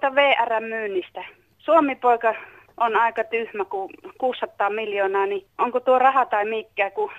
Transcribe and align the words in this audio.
tuosta 0.00 0.14
VR-myynnistä. 0.14 1.24
Suomi-poika 1.58 2.34
on 2.76 2.96
aika 2.96 3.24
tyhmä, 3.24 3.64
kun 3.64 3.90
600 4.18 4.70
miljoonaa, 4.70 5.26
niin 5.26 5.46
onko 5.58 5.80
tuo 5.80 5.98
raha 5.98 6.26
tai 6.26 6.44
mikä, 6.44 6.90
kun 6.90 7.10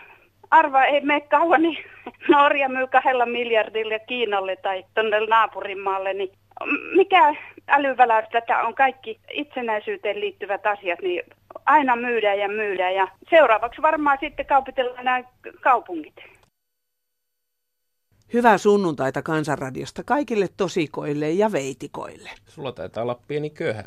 arva 0.52 0.86
ei 0.86 1.02
mene 1.02 1.22
kauan, 1.22 1.62
niin 1.62 1.78
Norja 2.30 2.70
myy 2.70 2.88
kahdella 2.88 3.26
miljardilla 3.26 4.00
Kiinalle 4.00 4.56
tai 4.56 4.86
tuonne 4.94 5.26
naapurimaalle, 5.26 6.14
niin 6.14 6.32
mikä 6.96 7.36
älyväläys 7.68 8.26
tätä 8.32 8.60
on 8.60 8.76
kaikki 8.76 9.20
itsenäisyyteen 9.32 10.20
liittyvät 10.20 10.66
asiat, 10.66 11.02
niin 11.02 11.24
aina 11.66 11.96
myydään 11.96 12.40
ja 12.40 12.48
myydään 12.48 12.96
ja 12.96 13.08
seuraavaksi 13.30 13.82
varmaan 13.82 14.18
sitten 14.22 14.46
kaupitellaan 14.46 15.06
nämä 15.06 15.24
kaupungit. 15.62 16.16
Hyvää 18.34 18.58
sunnuntaita 18.58 19.22
Kansanradiosta 19.22 20.04
kaikille 20.04 20.50
tosikoille 20.58 21.32
ja 21.32 21.52
veitikoille. 21.52 22.30
Sulla 22.48 22.72
taitaa 22.72 23.04
olla 23.04 23.20
pieni 23.28 23.50
köhä. 23.50 23.84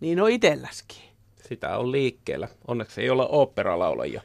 Niin 0.00 0.20
on 0.20 0.30
itelläskin. 0.30 1.02
Sitä 1.48 1.78
on 1.78 1.92
liikkeellä. 1.92 2.48
Onneksi 2.68 3.00
ei 3.00 3.10
olla 3.10 3.26
oopperalaulajia. 3.26 4.22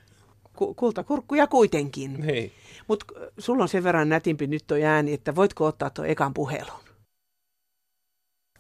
Ku- 0.56 0.74
kultakurkkuja 0.74 1.48
kuitenkin. 1.48 2.14
Niin. 2.14 2.52
Mutta 2.88 3.06
sulla 3.38 3.64
on 3.64 3.70
sen 3.70 3.84
verran 3.84 4.10
nätimpi 4.10 4.48
nyt 4.48 4.64
toi 4.68 4.84
ääni, 4.84 5.14
että 5.14 5.36
voitko 5.36 5.66
ottaa 5.66 5.90
tuon 5.90 6.08
ekan 6.08 6.34
puhelun? 6.34 6.85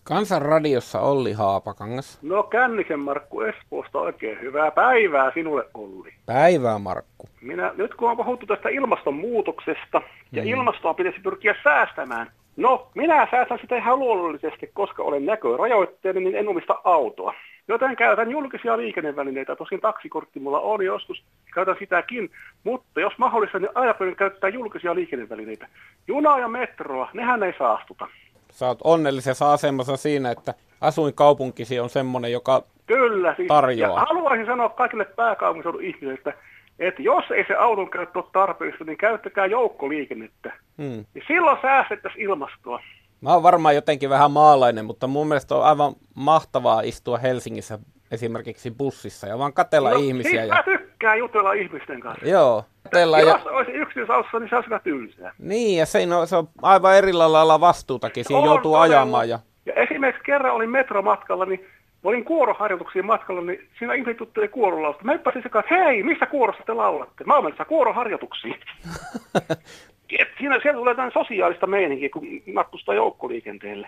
Kansanradiossa 0.07 1.01
Olli 1.01 1.33
Haapakangas. 1.33 2.19
No 2.21 2.43
Kännisen 2.43 2.99
Markku 2.99 3.41
Espoosta 3.41 3.99
oikein 3.99 4.41
hyvää 4.41 4.71
päivää 4.71 5.31
sinulle 5.33 5.65
Olli. 5.73 6.13
Päivää 6.25 6.79
Markku. 6.79 7.29
Minä, 7.41 7.73
nyt 7.77 7.95
kun 7.95 8.09
on 8.09 8.17
puhuttu 8.17 8.45
tästä 8.45 8.69
ilmastonmuutoksesta 8.69 10.01
ja 10.31 10.41
mm. 10.41 10.47
ilmastoa 10.47 10.93
pitäisi 10.93 11.19
pyrkiä 11.19 11.55
säästämään. 11.63 12.31
No, 12.57 12.87
minä 12.95 13.27
säästän 13.31 13.59
sitä 13.61 13.77
ihan 13.77 13.99
luonnollisesti, 13.99 14.69
koska 14.73 15.03
olen 15.03 15.25
näkörajoitteinen, 15.25 16.23
niin 16.23 16.35
en 16.35 16.47
omista 16.47 16.79
autoa. 16.83 17.33
Joten 17.67 17.95
käytän 17.95 18.31
julkisia 18.31 18.77
liikennevälineitä. 18.77 19.55
Tosin 19.55 19.81
taksikortti 19.81 20.39
mulla 20.39 20.59
on 20.59 20.85
joskus, 20.85 21.23
käytän 21.53 21.75
sitäkin. 21.79 22.31
Mutta 22.63 22.99
jos 22.99 23.13
mahdollista, 23.17 23.59
niin 23.59 23.71
aina 23.75 23.93
pyrin 23.93 24.15
käyttää 24.15 24.49
julkisia 24.49 24.95
liikennevälineitä. 24.95 25.67
Junaa 26.07 26.39
ja 26.39 26.47
metroa, 26.47 27.09
nehän 27.13 27.43
ei 27.43 27.53
saastuta. 27.57 28.07
Sä 28.55 28.67
oot 28.67 28.79
onnellisessa 28.83 29.53
asemassa 29.53 29.97
siinä, 29.97 30.31
että 30.31 30.53
asuinkaupunkisi 30.81 31.79
on 31.79 31.89
semmoinen, 31.89 32.31
joka 32.31 32.63
Kyllä, 32.85 33.35
siis, 33.35 33.47
tarjoaa. 33.47 33.99
ja 33.99 34.05
haluaisin 34.05 34.45
sanoa 34.45 34.69
kaikille 34.69 35.05
pääkaupunkiseudun 35.05 35.83
ihmisille, 35.83 36.33
että 36.79 37.01
jos 37.01 37.23
ei 37.31 37.45
se 37.47 37.55
auton 37.55 37.89
käyttö 37.89 38.19
ole 38.19 38.27
tarpeellista, 38.33 38.83
niin 38.83 38.97
käyttäkää 38.97 39.45
joukkoliikennettä. 39.45 40.53
Hmm. 40.77 41.05
Ja 41.15 41.21
silloin 41.27 41.57
säästettäisiin 41.61 42.23
ilmastoa. 42.23 42.79
Mä 43.21 43.33
oon 43.33 43.43
varmaan 43.43 43.75
jotenkin 43.75 44.09
vähän 44.09 44.31
maalainen, 44.31 44.85
mutta 44.85 45.07
mun 45.07 45.27
mielestä 45.27 45.55
on 45.55 45.63
aivan 45.63 45.93
mahtavaa 46.13 46.81
istua 46.81 47.17
Helsingissä 47.17 47.79
esimerkiksi 48.11 48.71
bussissa 48.71 49.27
ja 49.27 49.37
vaan 49.39 49.53
katella 49.53 49.89
no, 49.91 49.97
ihmisiä. 49.99 50.31
Siis 50.31 50.47
Ja... 50.49 50.55
mä 50.55 50.63
tykkään 50.63 51.17
jutella 51.19 51.53
ihmisten 51.53 51.99
kanssa. 51.99 52.27
Joo, 52.27 52.63
katella 52.85 53.19
Jos 53.19 53.27
ja... 53.45 53.51
olisi 53.51 53.71
yksityisautossa, 53.71 54.39
niin 54.39 54.49
se 54.49 54.55
olisi 54.55 54.73
aika 54.73 54.83
tylsää. 54.83 55.31
Niin, 55.39 55.79
ja 55.79 55.85
se, 55.85 56.05
no, 56.05 56.25
se 56.25 56.35
on 56.35 56.47
aivan 56.61 56.95
eri 56.95 57.13
lailla 57.13 57.59
vastuutakin. 57.59 58.25
Siinä 58.25 58.39
On 58.39 58.45
joutuu 58.45 58.73
todella. 58.73 58.97
ajamaan 58.97 59.29
ja... 59.29 59.39
Ja 59.65 59.73
esimerkiksi 59.73 60.23
kerran 60.23 60.53
olin 60.55 60.69
metromatkalla, 60.69 61.45
niin 61.45 61.65
olin 62.03 62.25
kuoroharjoituksiin 62.25 63.05
matkalla, 63.05 63.41
niin 63.41 63.69
siinä 63.79 63.93
ihmiset 63.93 64.19
jutteli 64.19 64.47
kuorolausta. 64.47 65.03
Mä 65.03 65.11
hyppäsin 65.11 65.43
sekaan, 65.43 65.65
että 65.65 65.75
hei, 65.75 66.03
missä 66.03 66.25
kuorossa 66.25 66.63
te 66.65 66.73
laulatte? 66.73 67.23
Mä 67.23 67.35
olen 67.35 67.53
kuoroharjoituksiin. 67.67 68.55
Et 70.19 70.27
siinä 70.37 70.59
siellä 70.61 70.77
tulee 70.77 70.91
jotain 70.91 71.11
sosiaalista 71.13 71.67
meininkiä, 71.67 72.09
kun 72.09 72.27
matkustaa 72.53 72.95
joukkoliikenteelle. 72.95 73.87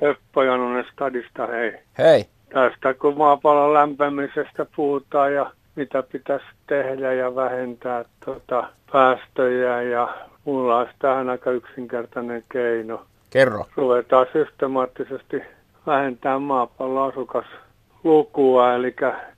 Seppo 0.00 0.42
Janonen 0.42 0.84
Stadista, 0.92 1.46
hei. 1.46 1.72
Hei, 1.98 2.24
Tästä 2.48 2.94
kun 2.94 3.16
maapallon 3.16 3.74
lämpemisestä 3.74 4.66
puhutaan 4.76 5.34
ja 5.34 5.52
mitä 5.78 6.02
pitäisi 6.02 6.46
tehdä 6.66 7.12
ja 7.12 7.34
vähentää 7.34 8.04
tota, 8.24 8.68
päästöjä 8.92 9.82
ja 9.82 10.14
mulla 10.44 10.78
olisi 10.78 10.94
tähän 10.98 11.30
aika 11.30 11.50
yksinkertainen 11.50 12.44
keino. 12.52 13.02
kerro. 13.30 13.66
Ruvetaan 13.76 14.26
systemaattisesti 14.32 15.42
vähentämään 15.86 16.42
maapallon 16.42 17.12
asukaslukua, 17.12 18.74
eli 18.74 18.94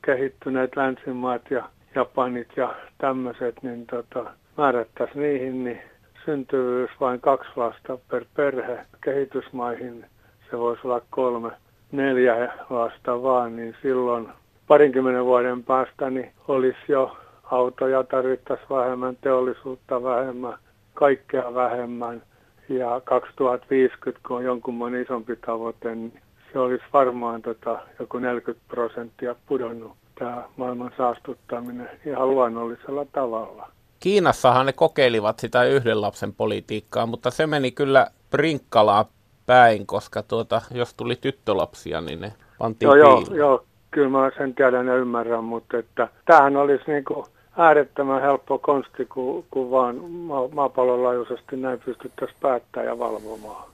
kehittyneet 0.06 0.76
länsimaat 0.76 1.50
ja 1.50 1.64
Japanit 1.94 2.48
ja 2.56 2.74
tämmöiset, 2.98 3.62
niin 3.62 3.86
tota, 3.86 4.30
määrättäisiin 4.56 5.22
niihin, 5.22 5.64
niin 5.64 5.80
syntyvyys 6.24 6.90
vain 7.00 7.20
kaksi 7.20 7.50
lasta 7.56 7.98
per 8.10 8.24
perhe. 8.36 8.78
Kehitysmaihin 9.04 10.06
se 10.50 10.58
voisi 10.58 10.80
olla 10.84 11.00
kolme, 11.10 11.50
neljä 11.92 12.52
lasta 12.70 13.22
vaan, 13.22 13.56
niin 13.56 13.76
silloin 13.82 14.28
parinkymmenen 14.70 15.24
vuoden 15.24 15.64
päästä 15.64 16.10
niin 16.10 16.32
olisi 16.48 16.78
jo 16.88 17.16
autoja 17.44 18.04
tarvittaisiin 18.04 18.68
vähemmän, 18.70 19.16
teollisuutta 19.20 20.02
vähemmän, 20.02 20.58
kaikkea 20.94 21.54
vähemmän. 21.54 22.22
Ja 22.68 23.00
2050, 23.04 24.28
kun 24.28 24.36
on 24.36 24.44
jonkunmoinen 24.44 25.02
isompi 25.02 25.36
tavoite, 25.36 25.94
niin 25.94 26.20
se 26.52 26.58
olisi 26.58 26.84
varmaan 26.92 27.42
tota, 27.42 27.78
joku 27.98 28.18
40 28.18 28.66
prosenttia 28.68 29.34
pudonnut 29.46 29.92
tämä 30.18 30.44
maailman 30.56 30.92
saastuttaminen 30.96 31.90
ihan 32.06 32.30
luonnollisella 32.30 33.06
tavalla. 33.12 33.68
Kiinassahan 34.00 34.66
ne 34.66 34.72
kokeilivat 34.72 35.38
sitä 35.38 35.64
yhden 35.64 36.00
lapsen 36.00 36.32
politiikkaa, 36.32 37.06
mutta 37.06 37.30
se 37.30 37.46
meni 37.46 37.70
kyllä 37.70 38.06
prinkkalaan 38.30 39.04
päin, 39.46 39.86
koska 39.86 40.22
tuota, 40.22 40.62
jos 40.70 40.94
tuli 40.94 41.16
tyttölapsia, 41.16 42.00
niin 42.00 42.20
ne 42.20 42.32
pantiin 42.58 42.86
Joo, 42.86 42.96
joo, 42.96 43.16
piiloon. 43.16 43.36
joo, 43.36 43.64
kyllä 43.90 44.08
mä 44.08 44.30
sen 44.38 44.54
tiedän 44.54 44.86
ja 44.86 44.96
ymmärrän, 44.96 45.44
mutta 45.44 45.76
että 45.78 46.08
tämähän 46.24 46.56
olisi 46.56 46.84
niin 46.86 47.04
kuin 47.04 47.26
äärettömän 47.58 48.22
helppo 48.22 48.58
konsti, 48.58 49.04
kun, 49.06 49.44
kun 49.50 49.70
vaan 49.70 49.96
ma- 50.10 50.48
maapallon 50.48 51.02
laajuisesti 51.04 51.56
näin 51.56 51.80
pystyttäisiin 51.84 52.38
päättämään 52.42 52.86
ja 52.88 52.98
valvomaan. 52.98 53.70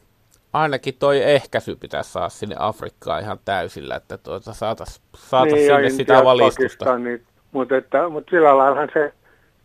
Ainakin 0.53 0.95
toi 0.99 1.23
ehkäisy 1.23 1.77
pitäisi 1.77 2.13
saada 2.13 2.29
sinne 2.29 2.57
Afrikkaan 2.59 3.23
ihan 3.23 3.39
täysillä, 3.45 3.97
että 3.97 4.19
tuota 4.19 4.53
saataisiin 4.53 5.05
saatais 5.17 5.53
Niin, 5.55 5.75
sinne 5.75 5.91
sitä 5.91 6.25
valistusta. 6.25 6.99
Niin, 6.99 7.23
mutta, 7.53 7.77
että, 7.77 8.09
mutta 8.09 8.31
sillä 8.31 8.59
laillahan 8.59 8.89
se, 8.95 9.13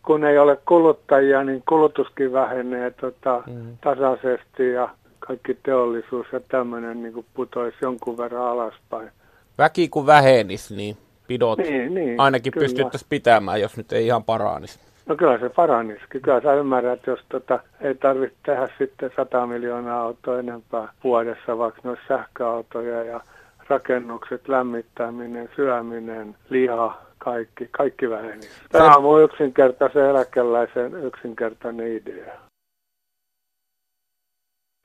kun 0.02 0.24
ei 0.24 0.38
ole 0.38 0.58
kuluttajia, 0.68 1.44
niin 1.44 1.62
kulutuskin 1.68 2.32
vähenee 2.32 2.90
tota, 2.90 3.42
Mm. 3.46 3.76
tasaisesti 3.80 4.72
ja 4.72 4.88
kaikki 5.18 5.54
teollisuus 5.62 6.26
ja 6.32 6.40
tämmöinen 6.40 7.02
niin 7.02 7.24
putoisi 7.34 7.76
jonkun 7.82 8.16
verran 8.18 8.42
alaspäin. 8.48 9.10
Väki 9.58 9.88
kun 9.88 10.06
vähenisi, 10.06 10.76
niin 10.76 10.96
pidot 11.26 11.58
Niin, 11.58 11.94
niin, 11.94 12.20
ainakin 12.20 12.52
kyllä. 12.52 12.64
pystyttäisiin 12.64 13.08
pitämään, 13.08 13.60
jos 13.60 13.76
nyt 13.76 13.92
ei 13.92 14.06
ihan 14.06 14.24
paranisi. 14.24 14.78
No 15.06 15.16
kyllä 15.16 15.38
se 15.38 15.48
paranisikin. 15.48 16.22
Kyllä 16.22 16.40
sä 16.40 16.54
ymmärrät, 16.54 16.92
että 16.92 17.10
jos 17.10 17.20
tota, 17.28 17.60
ei 17.80 17.94
tarvitse 17.94 18.36
tehdä 18.46 18.68
sitten 18.78 19.10
100 19.16 19.46
miljoonaa 19.46 20.00
autoa 20.00 20.38
enempää 20.38 20.88
vuodessa, 21.04 21.58
vaikka 21.58 21.80
ne 21.84 21.90
olisi 21.90 22.02
sähköautoja 22.08 23.02
ja 23.02 23.20
rakennukset, 23.68 24.48
lämmittäminen, 24.48 25.48
syöminen, 25.56 26.36
liha, 26.50 27.02
kaikki, 27.18 27.68
kaikki 27.70 28.10
vähenisi. 28.10 28.50
Tämä 28.72 28.96
on 28.96 29.02
mun 29.02 29.22
yksinkertaisen 29.22 30.04
eläkeläisen 30.04 30.94
yksinkertainen 31.04 31.96
idea. 31.96 32.32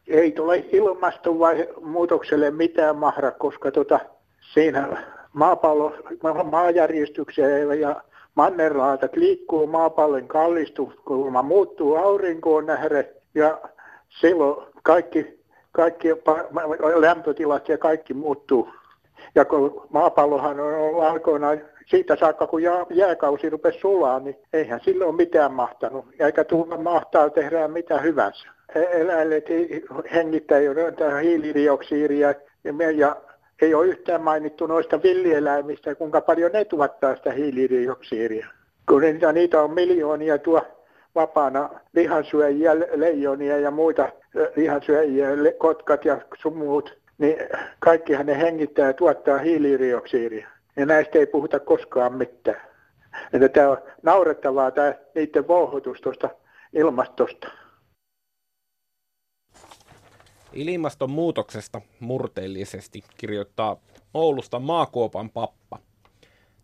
ei 0.07 0.31
tule 0.31 0.65
ilmastonmuutokselle 0.71 2.51
mitään 2.51 2.95
mahra, 2.95 3.31
koska 3.31 3.71
tota, 3.71 3.99
siinä 4.53 5.03
maapallo, 5.33 5.93
ma- 6.23 6.43
maajärjestykseen 6.43 7.79
ja 7.79 8.01
mannerlaatat 8.35 9.15
liikkuu 9.15 9.67
maapallon 9.67 10.27
kallistuskulma, 10.27 11.41
muuttuu 11.41 11.95
aurinkoon 11.95 12.65
nähden 12.65 13.05
ja 13.35 13.61
silloin 14.09 14.67
kaikki, 14.83 15.39
kaikki 15.71 16.07
lämpötilat 16.95 17.69
ja 17.69 17.77
kaikki 17.77 18.13
muuttuu. 18.13 18.69
Ja 19.35 19.45
kun 19.45 19.87
maapallohan 19.89 20.59
on 20.59 20.75
ollut 20.75 21.03
aikoinaan 21.03 21.61
siitä 21.85 22.15
saakka, 22.15 22.47
kun 22.47 22.63
jää, 22.63 22.85
jääkausi 22.89 23.49
rupesi 23.49 23.79
sulaa, 23.79 24.19
niin 24.19 24.35
eihän 24.53 24.79
silloin 24.83 25.15
mitään 25.15 25.53
mahtanut. 25.53 26.05
Eikä 26.19 26.43
tule 26.43 26.77
mahtaa 26.77 27.29
tehdä 27.29 27.67
mitä 27.67 27.97
hyvänsä. 27.97 28.47
Eläimet 28.75 29.45
hengittää 30.13 30.59
jo 30.59 30.73
hiilidioksidia 31.21 32.33
ja 32.95 33.15
ei 33.61 33.73
ole 33.73 33.87
yhtään 33.87 34.21
mainittu 34.21 34.67
noista 34.67 35.03
villieläimistä, 35.03 35.95
kuinka 35.95 36.21
paljon 36.21 36.51
ne 36.51 36.65
tuottaa 36.65 37.15
sitä 37.15 37.31
hiilidioksidia. 37.31 38.47
Kun 38.89 39.01
niitä, 39.01 39.31
niitä 39.31 39.61
on 39.61 39.73
miljoonia 39.73 40.37
tuo 40.37 40.61
vapaana 41.15 41.69
lihansyöjiä, 41.93 42.79
leijonia 42.95 43.57
ja 43.57 43.71
muita 43.71 44.09
lihansyöjiä, 44.55 45.27
kotkat 45.57 46.05
ja 46.05 46.21
sun 46.41 46.57
muut, 46.57 46.97
niin 47.17 47.37
kaikkihan 47.79 48.25
ne 48.25 48.37
hengittää 48.37 48.87
ja 48.87 48.93
tuottaa 48.93 49.37
hiilidioksidia. 49.37 50.47
Ja 50.75 50.85
näistä 50.85 51.19
ei 51.19 51.25
puhuta 51.25 51.59
koskaan 51.59 52.13
mitään. 52.13 52.61
Että 53.33 53.49
tämä 53.49 53.69
on 53.69 53.77
naurettavaa 54.03 54.71
tämä 54.71 54.93
niiden 55.15 55.47
vouhotus 55.47 56.01
tuosta 56.01 56.29
ilmastosta. 56.73 57.47
Ilmastonmuutoksesta 60.57 61.81
murteellisesti 61.99 63.03
kirjoittaa 63.17 63.77
Oulusta 64.13 64.59
Maakuopan 64.59 65.29
pappa. 65.29 65.79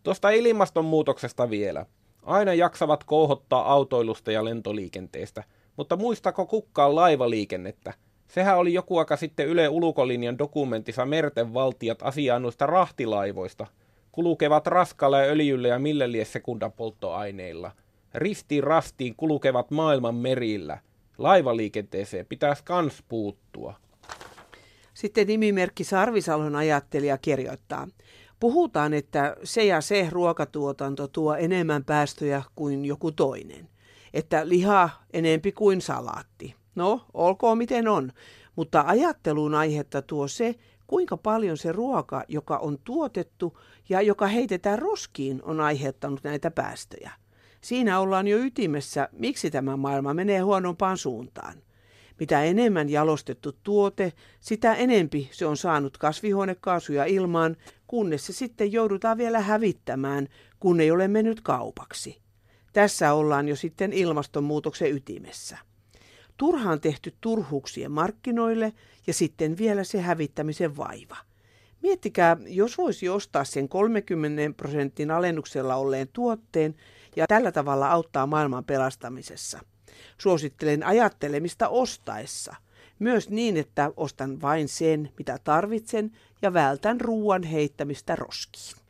Tuosta 0.04 0.30
ilmastonmuutoksesta 0.30 1.50
vielä. 1.50 1.86
Aina 2.24 2.54
jaksavat 2.54 3.04
kouhottaa 3.04 3.72
autoilusta 3.72 4.31
ja 4.31 4.45
lentoliikenteestä, 4.45 5.44
mutta 5.78 5.95
muistako 5.95 6.45
kukkaan 6.45 6.95
laivaliikennettä? 6.95 7.94
Sehän 8.28 8.57
oli 8.57 8.74
joku 8.74 8.98
aika 8.98 9.18
sitten 9.18 9.48
Yle 9.48 9.69
ulkolinjan 9.69 10.38
dokumentissa 10.38 11.06
Merten 11.06 11.54
valtiat 11.54 12.00
asiaa 12.01 12.40
noista 12.40 12.66
rahtilaivoista. 12.66 13.68
Kulukevat 14.12 14.68
raskalla 14.68 15.19
ja 15.19 15.31
öljyllä 15.31 15.68
ja 15.68 15.80
millä 15.80 16.06
sekundan 16.24 16.72
polttoaineilla. 16.72 17.72
Ristiin 18.13 18.63
rastiin 18.63 19.16
kulukevat 19.16 19.72
maailman 19.72 20.16
merillä. 20.16 20.78
Laivaliikenteeseen 21.18 22.25
pitäisi 22.25 22.63
kans 22.63 23.04
puuttua. 23.07 23.74
Sitten 24.94 25.27
nimimerkki 25.27 25.83
Sarvisalon 25.83 26.56
ajattelija 26.56 27.18
kirjoittaa. 27.18 27.88
Puhutaan, 28.39 28.94
että 28.94 29.36
se 29.44 29.65
ja 29.65 29.81
se 29.81 30.07
ruokatuotanto 30.12 31.07
tuo 31.07 31.36
enemmän 31.36 31.86
päästöjä 31.86 32.44
kuin 32.56 32.86
joku 32.86 33.12
toinen. 33.12 33.69
Että 34.13 34.50
liha 34.50 34.89
enempi 35.13 35.51
kuin 35.51 35.81
salaatti. 35.81 36.56
No, 36.75 37.06
olkoon 37.13 37.57
miten 37.57 37.88
on, 37.88 38.12
mutta 38.56 38.83
ajatteluun 38.88 39.56
aihetta 39.56 40.01
tuo 40.01 40.27
se, 40.27 40.56
kuinka 40.88 41.18
paljon 41.18 41.57
se 41.57 41.71
ruoka, 41.71 42.24
joka 42.27 42.57
on 42.57 42.80
tuotettu 42.83 43.59
ja 43.89 44.01
joka 44.01 44.27
heitetään 44.27 44.80
roskiin, 44.80 45.42
on 45.44 45.59
aiheuttanut 45.59 46.24
näitä 46.24 46.51
päästöjä. 46.51 47.12
Siinä 47.63 48.00
ollaan 48.00 48.27
jo 48.27 48.38
ytimessä, 48.38 49.10
miksi 49.12 49.51
tämä 49.51 49.77
maailma 49.77 50.13
menee 50.13 50.39
huonompaan 50.39 50.98
suuntaan. 50.98 51.54
Mitä 52.19 52.44
enemmän 52.44 52.89
jalostettu 52.89 53.51
tuote, 53.63 54.13
sitä 54.39 54.75
enempi 54.75 55.30
se 55.31 55.45
on 55.45 55.57
saanut 55.57 55.98
kasvihuonekaasuja 55.98 57.06
ilmaan, 57.06 57.57
kunnes 57.88 58.25
se 58.25 58.33
sitten 58.33 58.71
joudutaan 58.71 59.18
vielä 59.18 59.39
hävittämään, 59.39 60.27
kun 60.60 60.80
ei 60.80 60.92
ole 60.92 61.07
mennyt 61.07 61.42
kaupaksi. 61.42 62.21
Tässä 62.74 63.13
ollaan 63.13 63.48
jo 63.48 63.56
sitten 63.56 63.94
ilmastonmuutoksen 63.94 64.92
ytimessä. 64.92 65.57
Turhaan 66.38 66.81
tehty 66.81 67.13
turhuuksien 67.21 67.92
markkinoille 67.92 68.74
ja 69.07 69.13
sitten 69.13 69.57
vielä 69.57 69.83
se 69.83 70.01
hävittämisen 70.01 70.77
vaiva. 70.77 71.18
Miettikää, 71.81 72.38
jos 72.48 72.77
voisi 72.77 73.09
ostaa 73.09 73.44
sen 73.44 73.69
30 73.69 74.57
prosentin 74.57 75.12
alennuksella 75.12 75.75
olleen 75.75 76.07
tuotteen 76.13 76.75
ja 77.15 77.27
tällä 77.27 77.51
tavalla 77.51 77.92
auttaa 77.92 78.27
maailman 78.27 78.63
pelastamisessa. 78.63 79.60
Suosittelen 80.18 80.83
ajattelemista 80.83 81.68
ostaessa. 81.68 82.56
Myös 83.00 83.30
niin, 83.30 83.57
että 83.57 83.92
ostan 83.98 84.42
vain 84.42 84.68
sen, 84.68 85.10
mitä 85.18 85.38
tarvitsen 85.44 86.12
ja 86.42 86.54
vältän 86.54 87.01
ruoan 87.01 87.44
heittämistä 87.44 88.15
roskiin. 88.15 88.83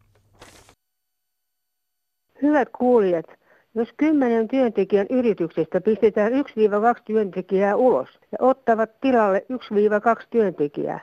Hyvät 2.42 2.70
kuulijat, 2.78 3.26
jos 3.76 3.90
kymmenen 3.98 4.48
työntekijän 4.48 5.08
yrityksestä 5.10 5.82
pistetään 5.82 6.32
1-2 6.32 6.36
työntekijää 7.06 7.76
ulos 7.76 8.10
ja 8.32 8.38
ottavat 8.42 8.90
tilalle 9.02 9.46
1-2 10.22 10.28
työntekijää, 10.30 11.00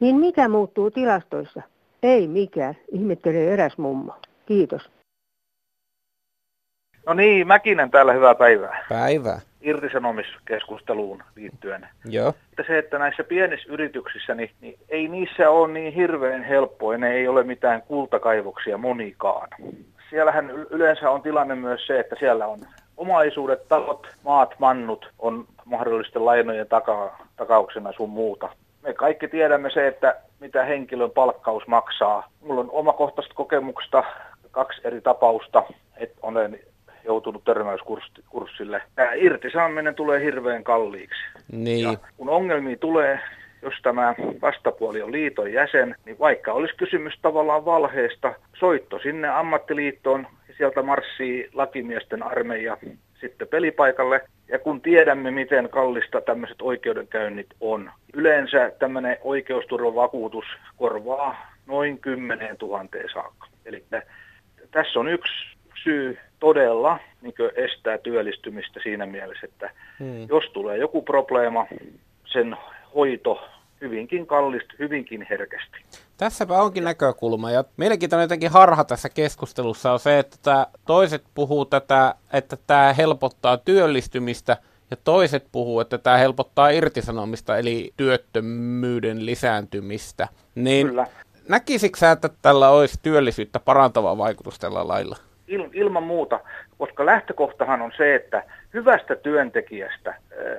niin 0.00 0.16
mikä 0.16 0.48
muuttuu 0.48 0.90
tilastoissa? 0.90 1.62
Ei 2.02 2.28
mikään, 2.28 2.76
ihmettelee 2.92 3.52
eräs 3.52 3.78
mummo. 3.78 4.12
Kiitos. 4.46 4.82
No 7.06 7.14
niin, 7.14 7.46
Mäkinen 7.46 7.90
täällä, 7.90 8.12
hyvää 8.12 8.34
päivää. 8.34 8.84
Päivää. 8.88 9.40
Irtisanomiskeskusteluun 9.60 11.22
liittyen. 11.36 11.88
Joo. 12.04 12.28
Että 12.28 12.64
se, 12.66 12.78
että 12.78 12.98
näissä 12.98 13.24
pienissä 13.24 13.72
yrityksissä, 13.72 14.34
niin, 14.34 14.50
niin 14.60 14.78
ei 14.88 15.08
niissä 15.08 15.50
ole 15.50 15.72
niin 15.72 15.94
hirveän 15.94 16.44
helppoa, 16.44 16.96
ne 16.96 17.12
ei 17.12 17.28
ole 17.28 17.42
mitään 17.42 17.82
kultakaivoksia 17.82 18.78
monikaan 18.78 19.48
siellähän 20.10 20.50
yleensä 20.50 21.10
on 21.10 21.22
tilanne 21.22 21.54
myös 21.54 21.86
se, 21.86 22.00
että 22.00 22.16
siellä 22.18 22.46
on 22.46 22.58
omaisuudet, 22.96 23.68
talot, 23.68 24.06
maat, 24.24 24.54
mannut 24.58 25.10
on 25.18 25.46
mahdollisten 25.64 26.24
lainojen 26.24 26.68
taka, 26.68 27.18
takauksena 27.36 27.92
sun 27.92 28.10
muuta. 28.10 28.48
Me 28.82 28.94
kaikki 28.94 29.28
tiedämme 29.28 29.70
se, 29.70 29.86
että 29.86 30.16
mitä 30.40 30.64
henkilön 30.64 31.10
palkkaus 31.10 31.66
maksaa. 31.66 32.28
Mulla 32.40 32.60
on 32.60 32.70
omakohtaisesta 32.70 33.34
kokemuksesta 33.34 34.04
kaksi 34.50 34.80
eri 34.84 35.00
tapausta, 35.00 35.62
että 35.96 36.18
olen 36.22 36.60
joutunut 37.04 37.44
törmäyskurssille. 37.44 38.82
Tämä 38.94 39.12
irtisaaminen 39.12 39.94
tulee 39.94 40.24
hirveän 40.24 40.64
kalliiksi. 40.64 41.20
Niin. 41.52 41.80
Ja 41.80 41.94
kun 42.16 42.28
ongelmia 42.28 42.76
tulee, 42.76 43.20
jos 43.62 43.74
tämä 43.82 44.14
vastapuoli 44.42 45.02
on 45.02 45.12
liiton 45.12 45.52
jäsen, 45.52 45.94
niin 46.04 46.18
vaikka 46.18 46.52
olisi 46.52 46.76
kysymys 46.76 47.14
tavallaan 47.22 47.64
valheesta, 47.64 48.34
soitto 48.58 48.98
sinne 48.98 49.28
ammattiliittoon 49.28 50.26
ja 50.48 50.54
sieltä 50.56 50.82
marssii 50.82 51.50
lakimiesten 51.52 52.22
armeija 52.22 52.76
sitten 53.20 53.48
pelipaikalle. 53.48 54.20
Ja 54.48 54.58
kun 54.58 54.80
tiedämme, 54.80 55.30
miten 55.30 55.68
kallista 55.68 56.20
tämmöiset 56.20 56.62
oikeudenkäynnit 56.62 57.46
on, 57.60 57.90
yleensä 58.14 58.72
tämmöinen 58.78 59.16
oikeusturvavakuutus 59.20 60.44
korvaa 60.76 61.50
noin 61.66 61.98
10 61.98 62.56
000 62.62 62.84
saakka. 63.12 63.46
Eli 63.66 63.84
tässä 64.70 65.00
on 65.00 65.08
yksi 65.08 65.34
syy 65.84 66.18
todella 66.40 66.98
niin 67.22 67.34
estää 67.54 67.98
työllistymistä 67.98 68.80
siinä 68.82 69.06
mielessä, 69.06 69.46
että 69.46 69.70
hmm. 69.98 70.28
jos 70.28 70.44
tulee 70.52 70.78
joku 70.78 71.02
probleema, 71.02 71.66
sen 72.24 72.56
hoito 72.94 73.40
hyvinkin 73.80 74.26
kallista, 74.26 74.74
hyvinkin 74.78 75.26
herkästi. 75.30 75.78
Tässäpä 76.16 76.62
onkin 76.62 76.84
näkökulma. 76.84 77.50
Ja 77.50 77.64
mielenkiintoinen 77.76 78.24
jotenkin 78.24 78.50
harha 78.50 78.84
tässä 78.84 79.08
keskustelussa 79.08 79.92
on 79.92 79.98
se, 79.98 80.18
että 80.18 80.66
toiset 80.86 81.24
puhuu 81.34 81.64
tätä, 81.64 82.14
että 82.32 82.56
tämä 82.66 82.92
helpottaa 82.92 83.56
työllistymistä, 83.56 84.56
ja 84.90 84.96
toiset 84.96 85.46
puhuu, 85.52 85.80
että 85.80 85.98
tämä 85.98 86.16
helpottaa 86.16 86.70
irtisanomista, 86.70 87.58
eli 87.58 87.92
työttömyyden 87.96 89.26
lisääntymistä. 89.26 90.28
Niin 90.54 90.86
Kyllä. 90.86 91.06
näkisikö 91.48 91.98
sä, 91.98 92.10
että 92.10 92.28
tällä 92.42 92.70
olisi 92.70 92.98
työllisyyttä 93.02 93.60
parantava 93.60 94.18
vaikutus 94.18 94.58
tällä 94.58 94.88
lailla? 94.88 95.16
Il, 95.50 95.68
ilman 95.72 96.02
muuta, 96.02 96.40
koska 96.78 97.06
lähtökohtahan 97.06 97.82
on 97.82 97.92
se, 97.96 98.14
että 98.14 98.44
hyvästä 98.74 99.16
työntekijästä 99.16 100.14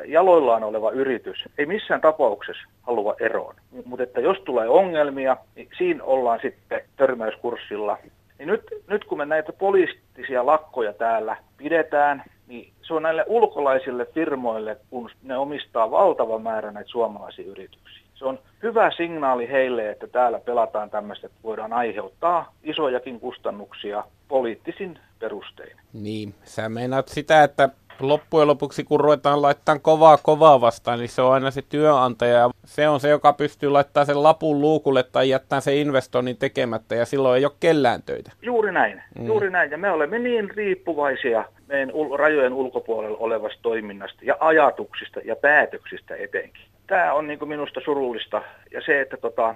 jaloillaan 0.05 0.63
oleva 0.63 0.91
yritys 0.91 1.45
ei 1.57 1.65
missään 1.65 2.01
tapauksessa 2.01 2.67
halua 2.81 3.15
eroon. 3.19 3.55
Mutta 3.85 4.03
että 4.03 4.21
jos 4.21 4.37
tulee 4.37 4.69
ongelmia, 4.69 5.37
niin 5.55 5.69
siinä 5.77 6.03
ollaan 6.03 6.39
sitten 6.41 6.81
törmäyskurssilla. 6.95 7.97
Niin 8.39 8.47
nyt, 8.47 8.63
nyt 8.87 9.05
kun 9.05 9.17
me 9.17 9.25
näitä 9.25 9.53
poliittisia 9.53 10.45
lakkoja 10.45 10.93
täällä 10.93 11.37
pidetään, 11.57 12.23
niin 12.47 12.73
se 12.81 12.93
on 12.93 13.03
näille 13.03 13.25
ulkolaisille 13.27 14.05
firmoille, 14.05 14.77
kun 14.89 15.09
ne 15.23 15.37
omistaa 15.37 15.91
valtava 15.91 16.39
määrä 16.39 16.71
näitä 16.71 16.89
suomalaisia 16.89 17.45
yrityksiä. 17.45 18.00
Se 18.21 18.25
on 18.25 18.39
hyvä 18.63 18.91
signaali 18.97 19.49
heille, 19.49 19.89
että 19.89 20.07
täällä 20.07 20.39
pelataan 20.39 20.89
tämmöistä, 20.89 21.27
että 21.27 21.39
voidaan 21.43 21.73
aiheuttaa 21.73 22.53
isojakin 22.63 23.19
kustannuksia 23.19 24.03
poliittisin 24.27 24.99
perustein. 25.19 25.77
Niin, 25.93 26.33
sä 26.43 26.69
meinaat 26.69 27.07
sitä, 27.07 27.43
että 27.43 27.69
loppujen 27.99 28.47
lopuksi, 28.47 28.83
kun 28.83 28.99
ruvetaan 28.99 29.41
laittamaan 29.41 29.81
kovaa 29.81 30.17
kovaa 30.17 30.61
vastaan, 30.61 30.99
niin 30.99 31.09
se 31.09 31.21
on 31.21 31.33
aina 31.33 31.51
se 31.51 31.61
työnantaja. 31.61 32.37
Ja 32.37 32.49
se 32.65 32.89
on 32.89 32.99
se, 32.99 33.09
joka 33.09 33.33
pystyy 33.33 33.69
laittamaan 33.69 34.05
sen 34.05 34.23
lapun 34.23 34.61
luukulle 34.61 35.03
tai 35.03 35.29
jättämään 35.29 35.61
sen 35.61 35.77
investoinnin 35.77 36.37
tekemättä 36.37 36.95
ja 36.95 37.05
silloin 37.05 37.37
ei 37.37 37.45
ole 37.45 37.53
kellään 37.59 38.03
töitä. 38.03 38.31
Juuri 38.41 38.71
näin, 38.71 39.01
mm. 39.19 39.25
juuri 39.25 39.49
näin. 39.49 39.71
Ja 39.71 39.77
me 39.77 39.91
olemme 39.91 40.19
niin 40.19 40.49
riippuvaisia 40.49 41.45
meidän 41.67 41.91
ul- 41.91 42.17
rajojen 42.17 42.53
ulkopuolella 42.53 43.17
olevasta 43.17 43.59
toiminnasta 43.61 44.19
ja 44.25 44.37
ajatuksista 44.39 45.19
ja 45.19 45.35
päätöksistä 45.35 46.15
etenkin. 46.15 46.70
Tämä 46.91 47.13
on 47.13 47.27
niin 47.27 47.47
minusta 47.47 47.81
surullista 47.85 48.41
ja 48.71 48.81
se, 48.85 49.01
että 49.01 49.17
tota, 49.17 49.55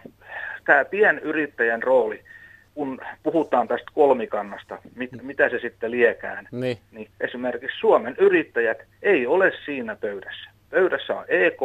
tämä 0.66 0.86
pienyrittäjän 0.86 1.84
rooli– 1.84 2.24
kun 2.76 3.00
puhutaan 3.24 3.68
tästä 3.68 3.92
kolmikannasta, 3.94 4.78
mit, 4.96 5.12
mm. 5.12 5.26
mitä 5.26 5.50
se 5.50 5.60
sitten 5.60 5.92
liekään, 5.92 6.48
niin. 6.52 6.78
niin 6.92 7.10
esimerkiksi 7.20 7.80
Suomen 7.80 8.16
yrittäjät 8.20 8.78
ei 9.02 9.28
ole 9.28 9.52
siinä 9.66 9.96
pöydässä. 9.96 10.50
Pöydässä 10.70 11.14
on 11.14 11.26
EK, 11.28 11.62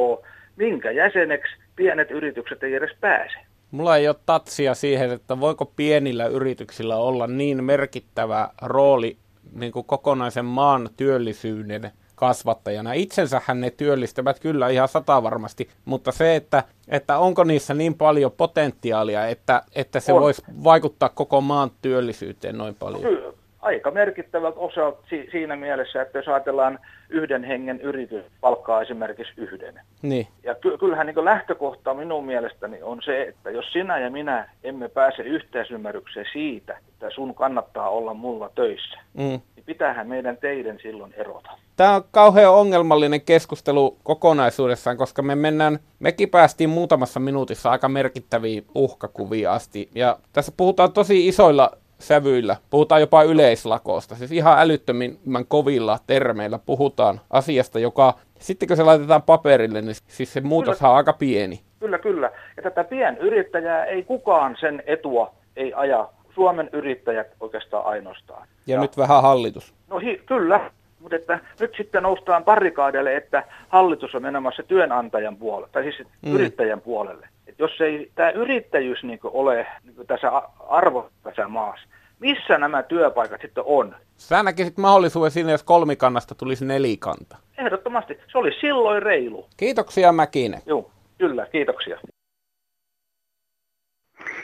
minkä 0.56 0.90
jäseneksi 0.90 1.56
pienet 1.76 2.10
yritykset 2.10 2.62
ei 2.62 2.74
edes 2.74 2.90
pääse. 3.00 3.38
Mulla 3.70 3.96
ei 3.96 4.08
ole 4.08 4.16
tatsia 4.26 4.74
siihen, 4.74 5.10
että 5.10 5.40
voiko 5.40 5.64
pienillä 5.76 6.26
yrityksillä 6.26 6.96
olla 6.96 7.26
niin 7.26 7.64
merkittävä 7.64 8.48
rooli 8.62 9.16
niin 9.54 9.72
kuin 9.72 9.86
kokonaisen 9.86 10.44
maan 10.44 10.88
työllisyyden 10.96 11.90
kasvattajana. 12.20 12.92
Itsensähän 12.92 13.60
ne 13.60 13.70
työllistävät 13.70 14.40
kyllä 14.40 14.68
ihan 14.68 14.88
sata 14.88 15.22
varmasti, 15.22 15.68
mutta 15.84 16.12
se, 16.12 16.36
että, 16.36 16.62
että 16.88 17.18
onko 17.18 17.44
niissä 17.44 17.74
niin 17.74 17.94
paljon 17.94 18.32
potentiaalia, 18.32 19.26
että, 19.26 19.62
että 19.74 20.00
se 20.00 20.12
on. 20.12 20.20
voisi 20.20 20.42
vaikuttaa 20.64 21.08
koko 21.08 21.40
maan 21.40 21.70
työllisyyteen 21.82 22.58
noin 22.58 22.74
paljon? 22.74 23.02
Ky- 23.02 23.34
aika 23.60 23.90
merkittävät 23.90 24.54
osat 24.56 24.94
si- 25.08 25.28
siinä 25.30 25.56
mielessä, 25.56 26.02
että 26.02 26.18
jos 26.18 26.28
ajatellaan 26.28 26.78
yhden 27.08 27.44
hengen 27.44 27.80
yritys 27.80 28.24
palkkaa 28.40 28.82
esimerkiksi 28.82 29.32
yhden. 29.36 29.80
Niin. 30.02 30.26
Ja 30.42 30.54
ky- 30.54 30.78
kyllähän 30.78 31.06
niin 31.06 31.24
lähtökohta 31.24 31.94
minun 31.94 32.24
mielestäni 32.26 32.82
on 32.82 33.02
se, 33.04 33.22
että 33.22 33.50
jos 33.50 33.72
sinä 33.72 33.98
ja 33.98 34.10
minä 34.10 34.48
emme 34.64 34.88
pääse 34.88 35.22
yhteisymmärrykseen 35.22 36.26
siitä, 36.32 36.78
että 36.88 37.10
sun 37.10 37.34
kannattaa 37.34 37.90
olla 37.90 38.14
mulla 38.14 38.50
töissä, 38.54 38.98
mm. 39.14 39.40
Niin 39.60 39.66
pitäähän 39.66 40.08
meidän 40.08 40.36
teidän 40.36 40.78
silloin 40.82 41.14
erota. 41.16 41.50
Tämä 41.76 41.94
on 41.94 42.04
kauhean 42.10 42.52
ongelmallinen 42.52 43.20
keskustelu 43.20 43.96
kokonaisuudessaan, 44.02 44.96
koska 44.96 45.22
me 45.22 45.34
mennään, 45.34 45.78
mekin 45.98 46.30
päästiin 46.30 46.70
muutamassa 46.70 47.20
minuutissa 47.20 47.70
aika 47.70 47.88
merkittäviä 47.88 48.62
uhkakuvia 48.74 49.52
asti. 49.52 49.88
Ja 49.94 50.18
tässä 50.32 50.52
puhutaan 50.56 50.92
tosi 50.92 51.28
isoilla 51.28 51.70
sävyillä. 51.98 52.56
Puhutaan 52.70 53.00
jopa 53.00 53.22
yleislakosta. 53.22 54.14
Siis 54.14 54.32
ihan 54.32 54.58
älyttömän 54.58 55.46
kovilla 55.48 55.98
termeillä 56.06 56.58
puhutaan 56.66 57.20
asiasta, 57.30 57.78
joka 57.78 58.14
sitten 58.38 58.68
kun 58.68 58.76
se 58.76 58.82
laitetaan 58.82 59.22
paperille, 59.22 59.82
niin 59.82 59.96
siis 60.06 60.32
se 60.32 60.40
muutos 60.40 60.82
on 60.82 60.96
aika 60.96 61.12
pieni. 61.12 61.60
Kyllä, 61.80 61.98
kyllä. 61.98 62.30
Ja 62.56 62.62
tätä 62.62 62.84
pienyrittäjää 62.84 63.84
ei 63.84 64.02
kukaan 64.02 64.56
sen 64.60 64.82
etua 64.86 65.34
ei 65.56 65.72
aja. 65.74 66.08
Suomen 66.34 66.70
yrittäjät 66.72 67.26
oikeastaan 67.40 67.86
ainoastaan. 67.86 68.48
Ja, 68.66 68.74
ja 68.74 68.80
nyt 68.80 68.96
vähän 68.96 69.22
hallitus. 69.22 69.74
No 69.88 69.98
hi, 69.98 70.22
kyllä, 70.26 70.70
mutta 71.00 71.16
että 71.16 71.38
nyt 71.60 71.74
sitten 71.76 72.02
noustaan 72.02 72.44
parikaadeille, 72.44 73.16
että 73.16 73.44
hallitus 73.68 74.14
on 74.14 74.22
menemässä 74.22 74.62
työnantajan 74.62 75.36
puolelle, 75.36 75.68
tai 75.72 75.82
siis 75.82 76.08
mm. 76.22 76.34
yrittäjän 76.34 76.80
puolelle. 76.80 77.28
Et 77.46 77.58
jos 77.58 77.80
ei 77.80 78.10
tämä 78.14 78.30
yrittäjyys 78.30 79.02
niin 79.02 79.20
ole 79.24 79.66
niin 79.84 80.06
tässä 80.06 80.32
arvo 80.68 81.10
tässä 81.22 81.48
maassa, 81.48 81.88
missä 82.20 82.58
nämä 82.58 82.82
työpaikat 82.82 83.40
sitten 83.40 83.64
on? 83.66 83.96
Sä 84.16 84.42
näkisit 84.42 84.78
mahdollisuuden 84.78 85.30
siinä, 85.30 85.50
jos 85.50 85.62
kolmikannasta 85.62 86.34
tulisi 86.34 86.64
nelikanta. 86.64 87.36
Ehdottomasti. 87.58 88.18
Se 88.32 88.38
olisi 88.38 88.60
silloin 88.60 89.02
reilu. 89.02 89.48
Kiitoksia 89.56 90.12
Mäkinen. 90.12 90.60
Joo, 90.66 90.90
kyllä, 91.18 91.46
kiitoksia. 91.46 91.98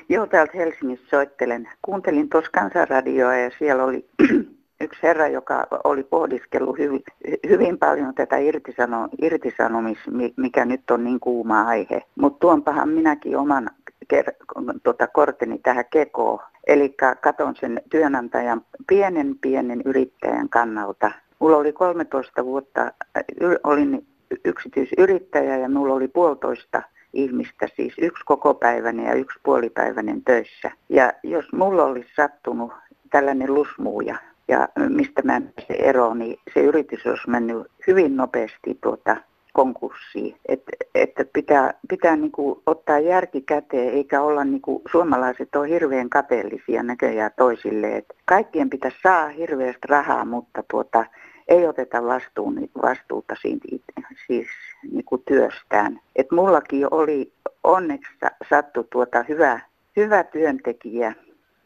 Joo, 0.08 0.26
täältä 0.26 0.52
Helsingissä 0.54 1.06
soittelen. 1.10 1.68
Kuuntelin 1.82 2.28
tuossa 2.28 2.50
kansanradioa 2.50 3.36
ja 3.36 3.50
siellä 3.58 3.84
oli 3.84 4.08
yksi 4.84 5.02
herra, 5.02 5.28
joka 5.28 5.66
oli 5.84 6.02
pohdiskellut 6.02 6.78
hyvin, 6.78 7.02
hyvin 7.48 7.78
paljon 7.78 8.14
tätä 8.14 8.36
irtisano, 8.36 9.08
irtisanomis, 9.22 9.98
mikä 10.36 10.64
nyt 10.64 10.90
on 10.90 11.04
niin 11.04 11.20
kuuma 11.20 11.62
aihe. 11.62 12.02
Mutta 12.20 12.38
tuonpahan 12.38 12.88
minäkin 12.88 13.36
oman 13.36 13.70
ker, 14.08 14.32
tota, 14.82 15.06
korteni 15.06 15.58
tähän 15.58 15.84
kekoon. 15.90 16.38
Eli 16.66 16.94
katon 17.20 17.56
sen 17.60 17.82
työnantajan 17.90 18.62
pienen 18.86 19.38
pienen 19.40 19.82
yrittäjän 19.84 20.48
kannalta. 20.48 21.10
Mulla 21.38 21.56
oli 21.56 21.72
13 21.72 22.44
vuotta, 22.44 22.92
olin 23.64 24.06
yksityisyrittäjä 24.44 25.56
ja 25.56 25.68
mulla 25.68 25.94
oli 25.94 26.08
puolitoista 26.08 26.82
ihmistä, 27.16 27.68
siis 27.76 27.94
yksi 27.98 28.24
kokopäiväinen 28.24 29.06
ja 29.06 29.14
yksi 29.14 29.38
puolipäiväinen 29.42 30.24
töissä. 30.24 30.70
Ja 30.88 31.12
jos 31.22 31.52
mulla 31.52 31.84
olisi 31.84 32.08
sattunut 32.16 32.72
tällainen 33.10 33.54
lusmuuja, 33.54 34.16
ja 34.48 34.68
mistä 34.88 35.22
mä 35.22 35.36
en 35.36 35.52
pääse 35.56 35.72
eroon, 35.72 36.18
niin 36.18 36.38
se 36.54 36.60
yritys 36.60 37.06
olisi 37.06 37.30
mennyt 37.30 37.66
hyvin 37.86 38.16
nopeasti 38.16 38.78
tuota 38.82 39.16
konkurssiin. 39.52 40.36
Että 40.48 40.72
et 40.94 41.10
pitää, 41.32 41.74
pitää 41.88 42.16
niinku 42.16 42.62
ottaa 42.66 42.98
järki 42.98 43.40
käteen, 43.40 43.88
eikä 43.88 44.22
olla 44.22 44.44
niinku, 44.44 44.82
suomalaiset 44.92 45.54
on 45.56 45.66
hirveän 45.66 46.10
kateellisia 46.10 46.82
näköjään 46.82 47.30
toisille. 47.36 47.96
Et 47.96 48.06
kaikkien 48.24 48.70
pitäisi 48.70 48.96
saa 49.02 49.28
hirveästi 49.28 49.88
rahaa, 49.88 50.24
mutta 50.24 50.64
tuota, 50.70 51.06
ei 51.48 51.66
oteta 51.66 52.04
vastuun, 52.04 52.68
vastuuta 52.82 53.34
siitä, 53.40 53.68
siis 54.26 54.46
niinku 54.92 55.18
työstään. 55.18 56.00
Et 56.16 56.30
mullakin 56.30 56.86
oli 56.90 57.32
onneksi 57.64 58.12
sattu 58.50 58.84
tuota 58.84 59.24
hyvä, 59.28 59.60
hyvä 59.96 60.24
työntekijä, 60.24 61.14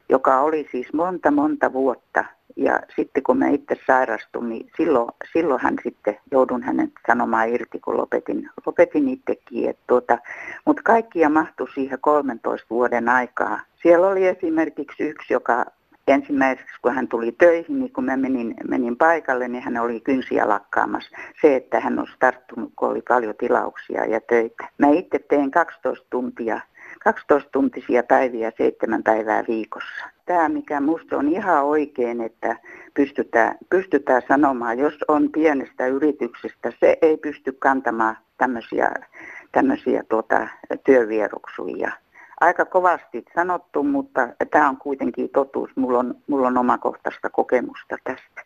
joka 0.08 0.40
oli 0.40 0.68
siis 0.70 0.92
monta 0.92 1.30
monta 1.30 1.72
vuotta 1.72 2.25
ja 2.56 2.80
sitten 2.96 3.22
kun 3.22 3.38
mä 3.38 3.49
itse 3.49 3.76
sairastun, 3.87 4.49
niin 4.49 4.70
silloin, 4.76 5.08
silloin 5.32 5.60
hän 5.60 5.76
sitten 5.82 6.18
joudun 6.30 6.62
hänen 6.62 6.92
sanomaan 7.06 7.49
irti, 7.49 7.80
kun 7.80 7.96
lopetin, 7.96 8.50
lopetin 8.66 9.08
itsekin. 9.08 9.75
Tuota, 9.87 10.18
Mutta 10.64 10.82
kaikkia 10.82 11.28
mahtui 11.28 11.70
siihen 11.75 11.99
13 12.00 12.66
vuoden 12.70 13.08
aikaa. 13.08 13.60
Siellä 13.82 14.08
oli 14.08 14.26
esimerkiksi 14.26 15.02
yksi, 15.02 15.32
joka 15.32 15.64
ensimmäiseksi 16.11 16.81
kun 16.83 16.95
hän 16.95 17.09
tuli 17.09 17.33
töihin, 17.33 17.79
niin 17.79 17.93
kun 17.93 18.05
mä 18.05 18.17
menin, 18.17 18.55
menin 18.69 18.97
paikalle, 18.97 19.49
niin 19.49 19.62
hän 19.62 19.76
oli 19.76 20.00
kynsiä 20.00 20.49
lakkaamassa. 20.49 21.17
Se, 21.43 21.57
että 21.57 21.81
hän 21.81 21.99
on 21.99 22.07
tarttunut, 22.19 22.73
kun 22.76 22.88
oli 22.88 23.02
paljon 23.09 23.35
tilauksia 23.38 24.05
ja 24.05 24.21
töitä. 24.21 24.69
Mä 24.79 24.88
itse 24.88 25.19
teen 25.19 25.50
12 25.50 26.07
tuntia 26.11 26.61
12-tuntisia 27.09 28.02
päiviä 28.09 28.52
seitsemän 28.59 29.02
päivää 29.02 29.45
viikossa. 29.49 30.05
Tämä, 30.26 30.49
mikä 30.49 30.81
minusta 30.81 31.17
on 31.17 31.29
ihan 31.29 31.64
oikein, 31.64 32.21
että 32.21 32.57
pystytään, 32.95 33.59
pystytään 33.71 34.23
sanomaan, 34.29 34.79
jos 34.79 34.95
on 35.09 35.33
pienestä 35.33 35.87
yrityksestä, 35.87 36.73
se 36.81 36.99
ei 37.02 37.17
pysty 37.17 37.52
kantamaan 37.52 38.17
tämmöisiä, 38.38 38.90
tämmöisiä 39.52 40.02
tuota, 40.09 40.49
työvieroksuja. 40.85 41.93
Aika 42.40 42.64
kovasti 42.64 43.25
sanottu, 43.35 43.82
mutta 43.82 44.28
tämä 44.50 44.68
on 44.68 44.76
kuitenkin 44.76 45.28
totuus. 45.28 45.70
Mulla 45.76 45.99
on, 45.99 46.14
mulla 46.26 46.47
on 46.47 46.59
omakohtaista 46.59 47.30
kokemusta 47.30 47.97
tästä. 48.04 48.42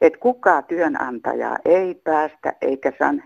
Että 0.00 0.18
kukaan 0.18 0.64
työnantaja 0.64 1.56
ei 1.64 1.94
päästä 1.94 2.52
eikä 2.62 2.92
san, 2.98 3.22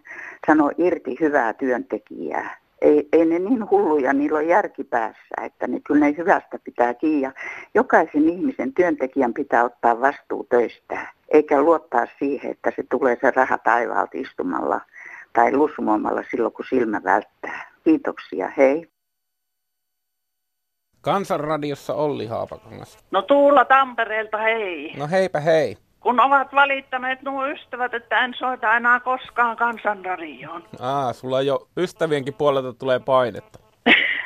sano 0.46 0.70
irti 0.78 1.16
hyvää 1.20 1.52
työntekijää 1.52 2.60
ei, 2.80 3.08
ei 3.12 3.24
ne 3.24 3.38
niin 3.38 3.70
hulluja, 3.70 4.12
niillä 4.12 4.38
on 4.38 4.48
järki 4.48 4.84
päässä, 4.84 5.34
että 5.42 5.66
ne, 5.66 5.80
kyllä 5.80 6.06
ne 6.06 6.14
hyvästä 6.16 6.58
pitää 6.64 6.94
kiinni. 6.94 7.28
Jokaisen 7.74 8.28
ihmisen 8.28 8.74
työntekijän 8.74 9.34
pitää 9.34 9.64
ottaa 9.64 10.00
vastuu 10.00 10.46
töistään, 10.48 11.08
eikä 11.28 11.62
luottaa 11.62 12.06
siihen, 12.18 12.50
että 12.50 12.72
se 12.76 12.84
tulee 12.90 13.16
se 13.20 13.30
raha 13.30 13.58
taivaalta 13.58 14.12
istumalla 14.14 14.80
tai 15.32 15.52
lusmuomalla 15.52 16.22
silloin, 16.30 16.52
kun 16.52 16.64
silmä 16.68 17.00
välttää. 17.04 17.70
Kiitoksia, 17.84 18.52
hei. 18.56 18.88
Kansanradiossa 21.00 21.94
Olli 21.94 22.26
Haapakangas. 22.26 22.98
No 23.10 23.22
Tuula 23.22 23.64
Tampereelta, 23.64 24.38
hei. 24.38 24.94
No 24.96 25.08
heipä 25.08 25.40
hei 25.40 25.76
kun 26.00 26.20
ovat 26.20 26.54
valittaneet 26.54 27.22
nuo 27.22 27.46
ystävät, 27.46 27.94
että 27.94 28.24
en 28.24 28.34
soita 28.34 28.76
enää 28.76 29.00
koskaan 29.00 29.56
kansanradioon. 29.56 30.64
Aa, 30.80 31.12
sulla 31.12 31.42
jo 31.42 31.68
ystävienkin 31.76 32.34
puolelta 32.34 32.72
tulee 32.72 32.98
painetta. 32.98 33.58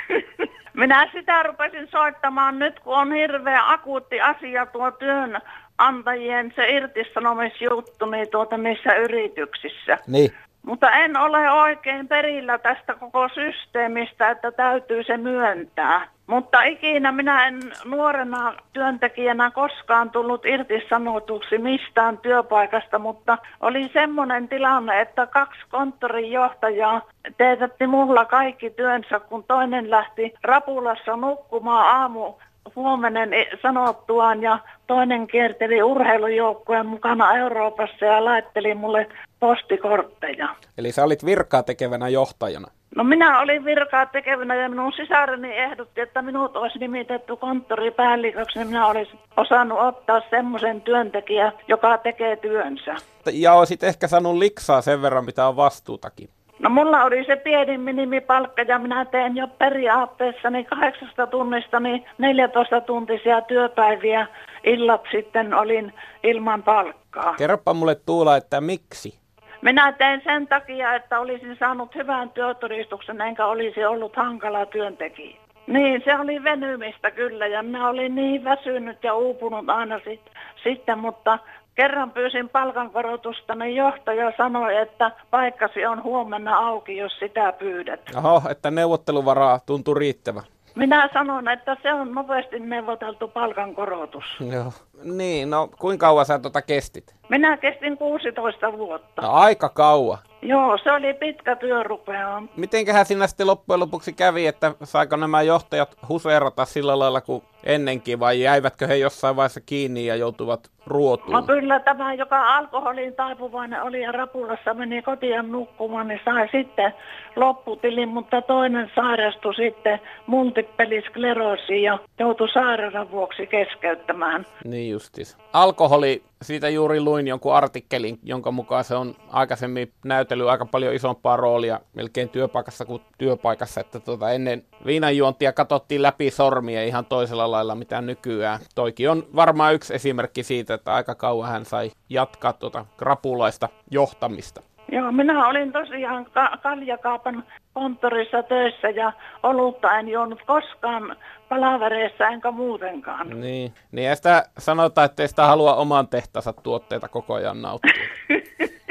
Minä 0.74 1.10
sitä 1.12 1.42
rupesin 1.42 1.88
soittamaan 1.90 2.58
nyt, 2.58 2.80
kun 2.80 2.96
on 2.96 3.12
hirveä 3.12 3.70
akuutti 3.70 4.20
asia 4.20 4.66
tuo 4.66 4.90
työnantajien 4.90 6.52
se 6.56 6.70
irtisanomisjuttu 6.70 8.06
niin 8.06 8.30
tuota 8.30 8.58
missä 8.58 8.94
yrityksissä. 8.94 9.98
Niin. 10.06 10.30
Mutta 10.62 10.90
en 10.90 11.16
ole 11.16 11.50
oikein 11.50 12.08
perillä 12.08 12.58
tästä 12.58 12.94
koko 12.94 13.28
systeemistä, 13.28 14.30
että 14.30 14.52
täytyy 14.52 15.04
se 15.04 15.16
myöntää. 15.16 16.08
Mutta 16.26 16.62
ikinä 16.62 17.12
minä 17.12 17.46
en 17.46 17.60
nuorena 17.84 18.54
työntekijänä 18.72 19.50
koskaan 19.50 20.10
tullut 20.10 20.46
irtisanotuksi 20.46 21.58
mistään 21.58 22.18
työpaikasta, 22.18 22.98
mutta 22.98 23.38
oli 23.60 23.90
semmoinen 23.92 24.48
tilanne, 24.48 25.00
että 25.00 25.26
kaksi 25.26 25.60
konttorin 25.70 26.32
johtajaa 26.32 27.02
teetätti 27.36 27.86
mulla 27.86 28.24
kaikki 28.24 28.70
työnsä, 28.70 29.20
kun 29.20 29.44
toinen 29.44 29.90
lähti 29.90 30.34
Rapulassa 30.42 31.16
nukkumaan 31.16 32.00
aamu 32.00 32.34
huomenen 32.76 33.30
sanottuaan 33.62 34.42
ja 34.42 34.58
toinen 34.86 35.26
kierteli 35.26 35.82
urheilujoukkueen 35.82 36.86
mukana 36.86 37.36
Euroopassa 37.36 38.04
ja 38.04 38.24
laitteli 38.24 38.74
mulle 38.74 39.08
postikortteja. 39.40 40.48
Eli 40.78 40.92
sä 40.92 41.04
olit 41.04 41.24
virkaa 41.24 41.62
tekevänä 41.62 42.08
johtajana? 42.08 42.68
No 42.96 43.04
minä 43.04 43.40
olin 43.40 43.64
virkaa 43.64 44.06
tekevänä 44.06 44.54
ja 44.54 44.68
minun 44.68 44.92
sisareni 44.92 45.56
ehdotti, 45.56 46.00
että 46.00 46.22
minut 46.22 46.56
olisi 46.56 46.78
nimitetty 46.78 47.36
konttoripäälliköksi, 47.36 48.58
niin 48.58 48.68
minä 48.68 48.86
olisin 48.86 49.18
osannut 49.36 49.78
ottaa 49.80 50.20
semmoisen 50.30 50.80
työntekijän, 50.80 51.52
joka 51.68 51.98
tekee 51.98 52.36
työnsä. 52.36 52.94
Ja 53.32 53.54
olisit 53.54 53.82
ehkä 53.82 54.08
saanut 54.08 54.36
liksaa 54.36 54.80
sen 54.80 55.02
verran, 55.02 55.24
mitä 55.24 55.48
on 55.48 55.56
vastuutakin. 55.56 56.28
No 56.58 56.70
mulla 56.70 57.04
oli 57.04 57.24
se 57.24 57.36
pieni 57.36 57.78
minimipalkka 57.78 58.62
ja 58.62 58.78
minä 58.78 59.04
teen 59.04 59.36
jo 59.36 59.48
periaatteessa 59.58 60.50
niin 60.50 60.66
kahdeksasta 60.66 61.26
tunnista 61.26 61.80
niin 61.80 62.04
14 62.18 62.80
tuntisia 62.80 63.40
työpäiviä. 63.40 64.26
Illat 64.64 65.02
sitten 65.12 65.54
olin 65.54 65.92
ilman 66.22 66.62
palkkaa. 66.62 67.34
Kerropa 67.34 67.74
mulle 67.74 67.94
Tuula, 67.94 68.36
että 68.36 68.60
miksi? 68.60 69.23
Minä 69.64 69.92
tein 69.92 70.20
sen 70.24 70.46
takia, 70.46 70.94
että 70.94 71.20
olisin 71.20 71.56
saanut 71.58 71.94
hyvän 71.94 72.30
työtodistuksen, 72.30 73.20
enkä 73.20 73.46
olisi 73.46 73.84
ollut 73.84 74.16
hankala 74.16 74.66
työntekijä. 74.66 75.36
Niin, 75.66 76.02
se 76.04 76.18
oli 76.18 76.44
venymistä 76.44 77.10
kyllä 77.10 77.46
ja 77.46 77.62
minä 77.62 77.88
olin 77.88 78.14
niin 78.14 78.44
väsynyt 78.44 79.04
ja 79.04 79.14
uupunut 79.14 79.68
aina 79.68 80.00
sit 80.04 80.20
sitten, 80.62 80.98
mutta 80.98 81.38
kerran 81.74 82.10
pyysin 82.10 82.48
palkankorotusta, 82.48 83.54
niin 83.54 83.76
johtaja 83.76 84.32
sanoi, 84.36 84.76
että 84.76 85.10
paikkasi 85.30 85.86
on 85.86 86.02
huomenna 86.02 86.56
auki, 86.56 86.96
jos 86.96 87.18
sitä 87.18 87.52
pyydät. 87.52 88.00
Oho, 88.16 88.42
että 88.50 88.70
neuvotteluvaraa 88.70 89.60
tuntuu 89.66 89.94
riittävä. 89.94 90.42
Minä 90.74 91.08
sanon, 91.12 91.48
että 91.48 91.76
se 91.82 91.92
on 91.92 92.14
nopeasti 92.14 92.58
neuvoteltu 92.58 93.28
palkankorotus. 93.28 94.24
Joo. 94.52 94.72
Niin, 95.02 95.50
no 95.50 95.68
kuinka 95.78 96.06
kauan 96.06 96.26
sä 96.26 96.38
tota 96.38 96.62
kestit? 96.62 97.14
Minä 97.28 97.56
kestin 97.56 97.98
16 97.98 98.72
vuotta. 98.78 99.22
No, 99.22 99.32
aika 99.32 99.68
kauan. 99.68 100.18
Joo, 100.44 100.78
se 100.78 100.92
oli 100.92 101.14
pitkä 101.14 101.56
työrupea. 101.56 102.42
Mitenköhän 102.56 103.06
siinä 103.06 103.26
sitten 103.26 103.46
loppujen 103.46 103.80
lopuksi 103.80 104.12
kävi, 104.12 104.46
että 104.46 104.74
saiko 104.84 105.16
nämä 105.16 105.42
johtajat 105.42 105.96
huseerata 106.08 106.64
sillä 106.64 106.98
lailla 106.98 107.20
kuin 107.20 107.42
ennenkin 107.64 108.20
vai 108.20 108.40
jäivätkö 108.40 108.86
he 108.86 108.96
jossain 108.96 109.36
vaiheessa 109.36 109.60
kiinni 109.60 110.06
ja 110.06 110.16
joutuvat 110.16 110.70
ruotuun? 110.86 111.32
No 111.32 111.42
kyllä 111.42 111.80
tämä, 111.80 112.14
joka 112.14 112.56
alkoholiin 112.56 113.14
taipuvainen 113.14 113.82
oli 113.82 114.02
ja 114.02 114.12
rapulassa 114.12 114.74
meni 114.74 115.02
kotiin 115.02 115.52
nukkumaan, 115.52 116.08
niin 116.08 116.20
sai 116.24 116.48
sitten 116.52 116.94
lopputilin, 117.36 118.08
mutta 118.08 118.42
toinen 118.42 118.90
sairastui 118.94 119.54
sitten 119.54 120.00
multipeliskleroosiin 120.26 121.82
ja 121.82 121.98
joutui 122.18 122.48
sairaudan 122.48 123.10
vuoksi 123.10 123.46
keskeyttämään. 123.46 124.46
Niin 124.64 124.90
justis. 124.90 125.36
Alkoholi, 125.52 126.22
siitä 126.44 126.68
juuri 126.68 127.00
luin 127.00 127.28
jonkun 127.28 127.54
artikkelin, 127.54 128.18
jonka 128.22 128.50
mukaan 128.50 128.84
se 128.84 128.94
on 128.94 129.14
aikaisemmin 129.28 129.92
näytellyt 130.04 130.46
aika 130.46 130.66
paljon 130.66 130.94
isompaa 130.94 131.36
roolia 131.36 131.80
melkein 131.94 132.28
työpaikassa 132.28 132.84
kuin 132.84 133.02
työpaikassa, 133.18 133.80
että 133.80 134.00
tuota, 134.00 134.30
ennen 134.30 134.62
viinanjuontia 134.86 135.52
katsottiin 135.52 136.02
läpi 136.02 136.30
sormia 136.30 136.84
ihan 136.84 137.04
toisella 137.04 137.50
lailla 137.50 137.74
mitä 137.74 138.00
nykyään. 138.00 138.60
Toikin 138.74 139.10
on 139.10 139.26
varmaan 139.36 139.74
yksi 139.74 139.94
esimerkki 139.94 140.42
siitä, 140.42 140.74
että 140.74 140.94
aika 140.94 141.14
kauan 141.14 141.48
hän 141.48 141.64
sai 141.64 141.90
jatkaa 142.08 142.52
tuota 142.52 142.86
krapulaista 142.96 143.68
johtamista. 143.90 144.62
Joo, 144.92 145.12
minä 145.12 145.48
olin 145.48 145.72
tosiaan 145.72 146.24
ka- 146.24 146.58
kaljakaupan 146.62 147.44
konttorissa 147.74 148.42
töissä 148.42 148.90
ja 148.90 149.12
olutta 149.42 149.98
en 149.98 150.08
juonut 150.08 150.42
koskaan 150.46 151.16
palavereissa 151.48 152.28
enkä 152.28 152.50
muutenkaan. 152.50 153.40
Niin, 153.40 153.72
niin 153.92 154.08
ja 154.08 154.16
sitä 154.16 154.44
sanotaan, 154.58 155.04
että 155.04 155.22
ei 155.22 155.28
sitä 155.28 155.46
halua 155.46 155.74
oman 155.74 156.08
tehtänsä 156.08 156.52
tuotteita 156.52 157.08
koko 157.08 157.34
ajan 157.34 157.62
nauttia. 157.62 157.92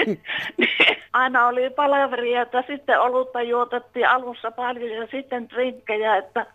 Aina 1.14 1.48
oli 1.48 1.70
palaveria, 1.70 2.42
että 2.42 2.64
sitten 2.68 3.02
olutta 3.02 3.42
juotettiin 3.42 4.10
alussa 4.10 4.52
paljon 4.52 4.92
ja 4.92 5.08
sitten 5.12 5.50
drinkkejä, 5.50 6.18
että 6.18 6.46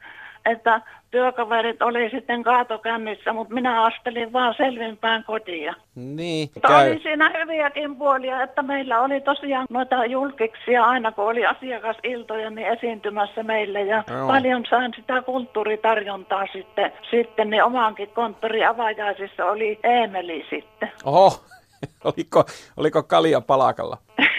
että 0.50 0.80
työkaverit 1.10 1.82
oli 1.82 2.10
sitten 2.10 2.42
kaatokännissä, 2.42 3.32
mutta 3.32 3.54
minä 3.54 3.82
astelin 3.84 4.32
vaan 4.32 4.54
selvinpäin 4.56 5.24
kotiin. 5.24 5.74
Niin, 5.94 6.50
Mutta 6.54 6.76
oli 6.76 7.00
siinä 7.02 7.32
hyviäkin 7.40 7.96
puolia, 7.96 8.42
että 8.42 8.62
meillä 8.62 9.00
oli 9.00 9.20
tosiaan 9.20 9.66
noita 9.70 10.04
julkiksia 10.04 10.84
aina, 10.84 11.12
kun 11.12 11.24
oli 11.24 11.46
asiakasiltoja 11.46 12.50
niin 12.50 12.66
esiintymässä 12.66 13.42
meille. 13.42 13.82
Ja 13.82 14.04
Joo. 14.10 14.26
paljon 14.26 14.64
sain 14.70 14.92
sitä 14.96 15.22
kulttuuritarjontaa 15.22 16.44
sitten. 16.52 16.92
Sitten 17.10 17.50
niin 17.50 17.64
omankin 17.64 18.10
konttori 18.14 18.64
avajaisissa 18.64 19.44
oli 19.44 19.78
Eemeli 19.82 20.46
sitten. 20.50 20.92
Oho, 21.04 21.40
oliko, 22.04 22.44
oliko 22.76 23.02
kalja 23.02 23.40
palakalla? 23.40 23.98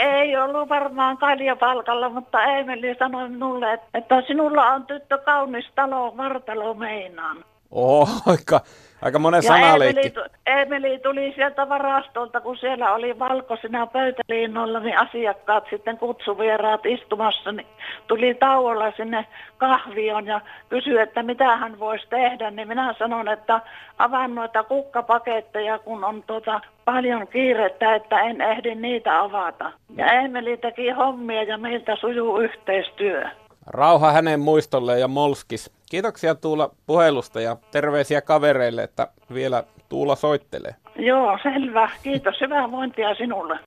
Ei 0.00 0.36
ollut 0.36 0.68
varmaan 0.68 1.18
kaljapalkalla, 1.18 2.08
mutta 2.08 2.42
Eemeli 2.42 2.94
sanoi 2.98 3.28
minulle, 3.28 3.72
että, 3.72 3.86
että 3.94 4.22
sinulla 4.26 4.66
on 4.66 4.86
tyttö 4.86 5.18
kaunis 5.18 5.70
talo, 5.74 6.16
vartalo 6.16 6.74
meinaan. 6.74 7.44
Oho, 7.70 8.08
aika, 8.26 8.60
aika 9.02 9.18
monen 9.18 9.42
sanaleikki. 9.42 10.00
Emeli, 10.00 10.10
tu- 10.10 10.36
Emeli 10.46 10.98
tuli 10.98 11.32
sieltä 11.34 11.68
varastolta, 11.68 12.40
kun 12.40 12.56
siellä 12.56 12.92
oli 12.92 13.18
valkoisina 13.18 13.86
pöytäliinnoilla, 13.86 14.80
niin 14.80 14.98
asiakkaat 14.98 15.64
sitten 15.70 15.98
kutsuvieraat 15.98 16.86
istumassa, 16.86 17.52
niin 17.52 17.66
tuli 18.08 18.34
tauolla 18.34 18.92
sinne 18.96 19.26
kahvioon 19.58 20.26
ja 20.26 20.40
kysyi, 20.68 20.98
että 20.98 21.22
mitä 21.22 21.56
hän 21.56 21.78
voisi 21.78 22.06
tehdä, 22.10 22.50
niin 22.50 22.68
minä 22.68 22.94
sanon, 22.98 23.28
että 23.28 23.60
avaan 23.98 24.34
noita 24.34 24.62
kukkapaketteja, 24.62 25.78
kun 25.78 26.04
on 26.04 26.22
tuota 26.26 26.60
paljon 26.84 27.26
kiirettä, 27.28 27.94
että 27.94 28.20
en 28.20 28.40
ehdi 28.40 28.74
niitä 28.74 29.20
avata. 29.20 29.72
Ja 29.96 30.06
Emeli 30.12 30.56
teki 30.56 30.90
hommia 30.90 31.42
ja 31.42 31.58
meiltä 31.58 31.96
sujuu 31.96 32.38
yhteistyö. 32.38 33.28
Rauha 33.70 34.12
hänen 34.12 34.40
muistolleen 34.40 35.00
ja 35.00 35.08
molskis. 35.08 35.70
Kiitoksia 35.90 36.34
Tuula 36.34 36.74
puhelusta 36.86 37.40
ja 37.40 37.56
terveisiä 37.70 38.20
kavereille, 38.20 38.82
että 38.82 39.08
vielä 39.34 39.64
Tuula 39.88 40.16
soittelee. 40.16 40.74
Joo, 40.96 41.38
selvä. 41.42 41.90
Kiitos. 42.02 42.40
Hyvää 42.40 42.70
vointia 42.70 43.14
sinulle. 43.14 43.58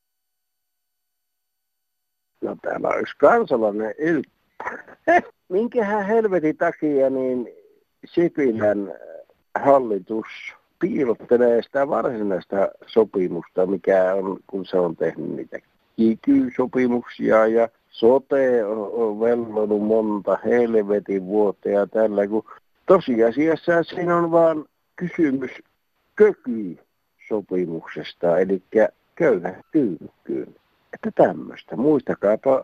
No 2.42 2.56
täällä 2.62 2.88
on 2.88 3.00
yksi 3.00 3.18
kansalainen 3.18 3.94
ilta. 4.00 4.30
Minkähän 5.50 6.06
helvetin 6.06 6.58
takia 6.58 7.10
niin 7.10 7.50
Sipilän 8.06 8.94
hallitus 9.56 10.26
piilottelee 10.80 11.62
sitä 11.62 11.88
varsinaista 11.88 12.56
sopimusta, 12.86 13.66
mikä 13.66 14.14
on, 14.14 14.40
kun 14.48 14.66
se 14.66 14.80
on 14.80 14.96
tehnyt 14.96 15.30
niitä 15.30 15.60
kiky-sopimuksia 15.96 17.48
ja 17.48 17.70
sote 17.94 18.66
on, 18.66 18.90
on 18.94 19.20
vellonut 19.20 19.82
monta 19.82 20.38
helvetin 20.46 21.26
vuotta 21.26 21.70
ja 21.70 21.88
tällä, 21.88 22.28
kun 22.28 22.46
tosiasiassa 22.86 23.84
siinä 23.84 24.18
on 24.18 24.32
vaan 24.32 24.66
kysymys 24.96 25.52
köky-sopimuksesta, 26.16 28.40
eli 28.40 28.64
köyhä 29.16 29.56
kyykkyyn. 29.72 30.56
Että 30.94 31.12
tämmöistä. 31.16 31.76
Muistakaapa 31.76 32.64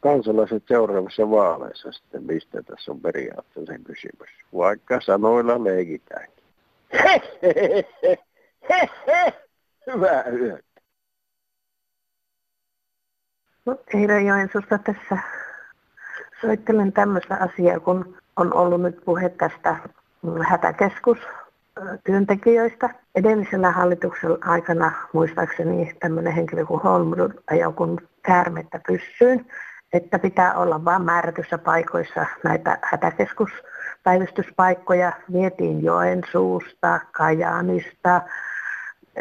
kansalaiset 0.00 0.62
seuraavissa 0.68 1.30
vaaleissa 1.30 1.92
sitten, 1.92 2.24
mistä 2.24 2.62
tässä 2.62 2.92
on 2.92 3.00
periaatteessa 3.00 3.78
kysymys. 3.84 4.30
Vaikka 4.54 5.00
sanoilla 5.00 5.64
leikitäänkin. 5.64 6.44
Hyvää 9.86 10.28
yötä. 10.28 10.71
No, 13.66 13.76
Eira 13.94 14.20
Joensuusta 14.20 14.78
tässä 14.78 15.18
soittelen 16.40 16.92
tämmöistä 16.92 17.36
asiaa, 17.40 17.80
kun 17.80 18.16
on 18.36 18.54
ollut 18.54 18.82
nyt 18.82 19.04
puhe 19.04 19.28
tästä 19.28 19.76
hätäkeskus 20.48 21.18
työntekijöistä. 22.04 22.90
Edellisellä 23.14 23.70
hallituksella 23.70 24.38
aikana 24.44 24.92
muistaakseni 25.12 25.94
tämmöinen 26.00 26.32
henkilö 26.32 26.66
kuin 26.66 26.82
Holmrud 26.82 27.32
ajoi 27.50 27.72
kun 27.72 28.00
käärmettä 28.22 28.80
pyssyyn, 28.86 29.46
että 29.92 30.18
pitää 30.18 30.54
olla 30.54 30.84
vain 30.84 31.02
määrätyssä 31.02 31.58
paikoissa 31.58 32.26
näitä 32.44 32.78
hätäkeskuspäivystyspaikkoja. 32.82 35.12
Vietiin 35.32 35.84
Joensuusta, 35.84 37.00
Kajaanista 37.12 38.22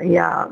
ja 0.01 0.47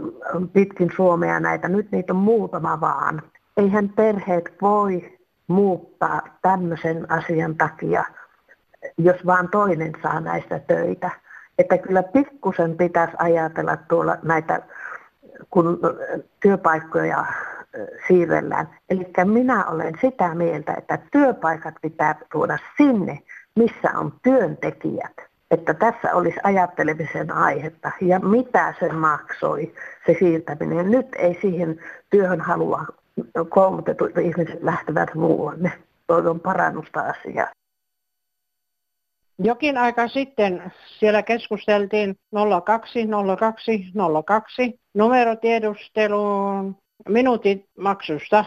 pitkin 0.54 0.92
Suomea 0.96 1.40
näitä. 1.40 1.68
Nyt 1.68 1.92
niitä 1.92 2.14
on 2.14 2.20
muutama 2.20 2.82
vaan. 2.82 3.22
Eihän 3.60 3.90
perheet 3.90 4.54
voi 4.62 5.18
muuttaa 5.48 6.22
tämmöisen 6.42 7.12
asian 7.12 7.56
takia, 7.56 8.04
jos 8.98 9.26
vaan 9.26 9.50
toinen 9.50 9.94
saa 10.04 10.20
näistä 10.20 10.60
töitä. 10.60 11.10
Että 11.58 11.78
kyllä 11.78 12.04
pikkusen 12.04 12.78
pitäisi 12.78 13.14
ajatella 13.18 13.78
tuolla 13.78 14.18
näitä, 14.24 14.62
kun 15.50 15.80
työpaikkoja 16.40 17.26
siirrellään. 18.08 18.70
Eli 18.90 19.08
minä 19.24 19.66
olen 19.66 19.94
sitä 20.02 20.36
mieltä, 20.36 20.74
että 20.74 21.00
työpaikat 21.12 21.76
pitää 21.82 22.16
tuoda 22.32 22.58
sinne, 22.78 23.20
missä 23.56 23.90
on 23.96 24.14
työntekijät. 24.24 25.16
Että 25.52 25.74
tässä 25.74 26.16
olisi 26.16 26.40
ajattelemisen 26.44 27.32
aihetta 27.32 27.92
ja 28.02 28.20
mitä 28.20 28.74
se 28.80 28.90
maksoi, 28.92 29.74
se 30.06 30.16
siirtäminen. 30.20 30.92
Nyt 30.92 31.08
ei 31.16 31.38
siihen 31.42 31.80
työhön 32.10 32.42
halua 32.42 32.86
koulutetut 33.50 34.18
ihmiset 34.18 34.64
lähtevät 34.64 35.16
muualle. 35.16 35.72
Toivon 36.08 36.40
parannusta 36.40 37.00
asiaa. 37.00 37.48
Jokin 39.44 39.78
aika 39.78 40.08
sitten 40.08 40.74
siellä 41.00 41.24
keskusteltiin 41.24 42.16
020202 42.66 44.80
numerotiedusteluun 44.94 46.76
minuutin 47.10 47.66
maksusta. 47.78 48.46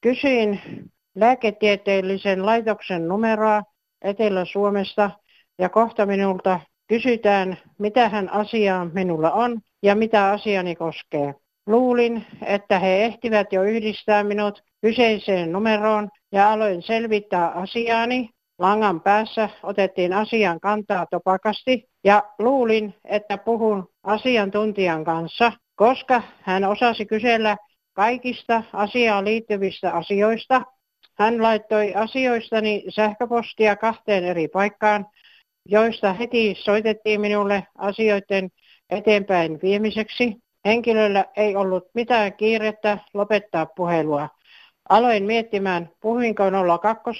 Kysyin 0.00 0.60
lääketieteellisen 1.14 2.46
laitoksen 2.46 3.08
numeroa 3.08 3.62
Etelä-Suomesta 4.02 5.10
ja 5.58 5.68
kohta 5.68 6.06
minulta 6.06 6.60
kysytään, 6.88 7.58
mitä 7.78 8.08
hän 8.08 8.32
asiaa 8.32 8.84
minulla 8.84 9.30
on 9.30 9.60
ja 9.82 9.94
mitä 9.94 10.30
asiani 10.30 10.76
koskee. 10.76 11.34
Luulin, 11.66 12.26
että 12.46 12.78
he 12.78 13.04
ehtivät 13.04 13.52
jo 13.52 13.62
yhdistää 13.62 14.24
minut 14.24 14.62
kyseiseen 14.80 15.52
numeroon 15.52 16.08
ja 16.32 16.52
aloin 16.52 16.82
selvittää 16.82 17.48
asiaani. 17.48 18.30
langan 18.58 19.00
päässä 19.00 19.48
otettiin 19.62 20.12
asian 20.12 20.60
kantaa 20.60 21.06
topakasti 21.10 21.88
ja 22.04 22.22
luulin, 22.38 22.94
että 23.04 23.38
puhun 23.38 23.88
asiantuntijan 24.02 25.04
kanssa, 25.04 25.52
koska 25.74 26.22
hän 26.40 26.64
osasi 26.64 27.06
kysellä 27.06 27.56
kaikista 27.92 28.62
asiaan 28.72 29.24
liittyvistä 29.24 29.92
asioista. 29.92 30.62
Hän 31.18 31.42
laittoi 31.42 31.94
asioistani 31.94 32.84
sähköpostia 32.88 33.76
kahteen 33.76 34.24
eri 34.24 34.48
paikkaan, 34.48 35.06
joista 35.66 36.12
heti 36.12 36.54
soitettiin 36.58 37.20
minulle 37.20 37.66
asioiden 37.78 38.48
eteenpäin 38.90 39.58
viemiseksi. 39.62 40.36
Henkilöllä 40.64 41.24
ei 41.36 41.56
ollut 41.56 41.84
mitään 41.94 42.32
kiirettä 42.32 42.98
lopettaa 43.14 43.66
puhelua. 43.66 44.28
Aloin 44.88 45.24
miettimään, 45.24 45.90
puhuinko 46.00 46.44
02 46.80 47.12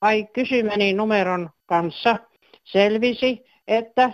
vai 0.00 0.26
kysymäni 0.32 0.92
numeron 0.92 1.50
kanssa. 1.66 2.16
Selvisi, 2.64 3.44
että 3.68 4.10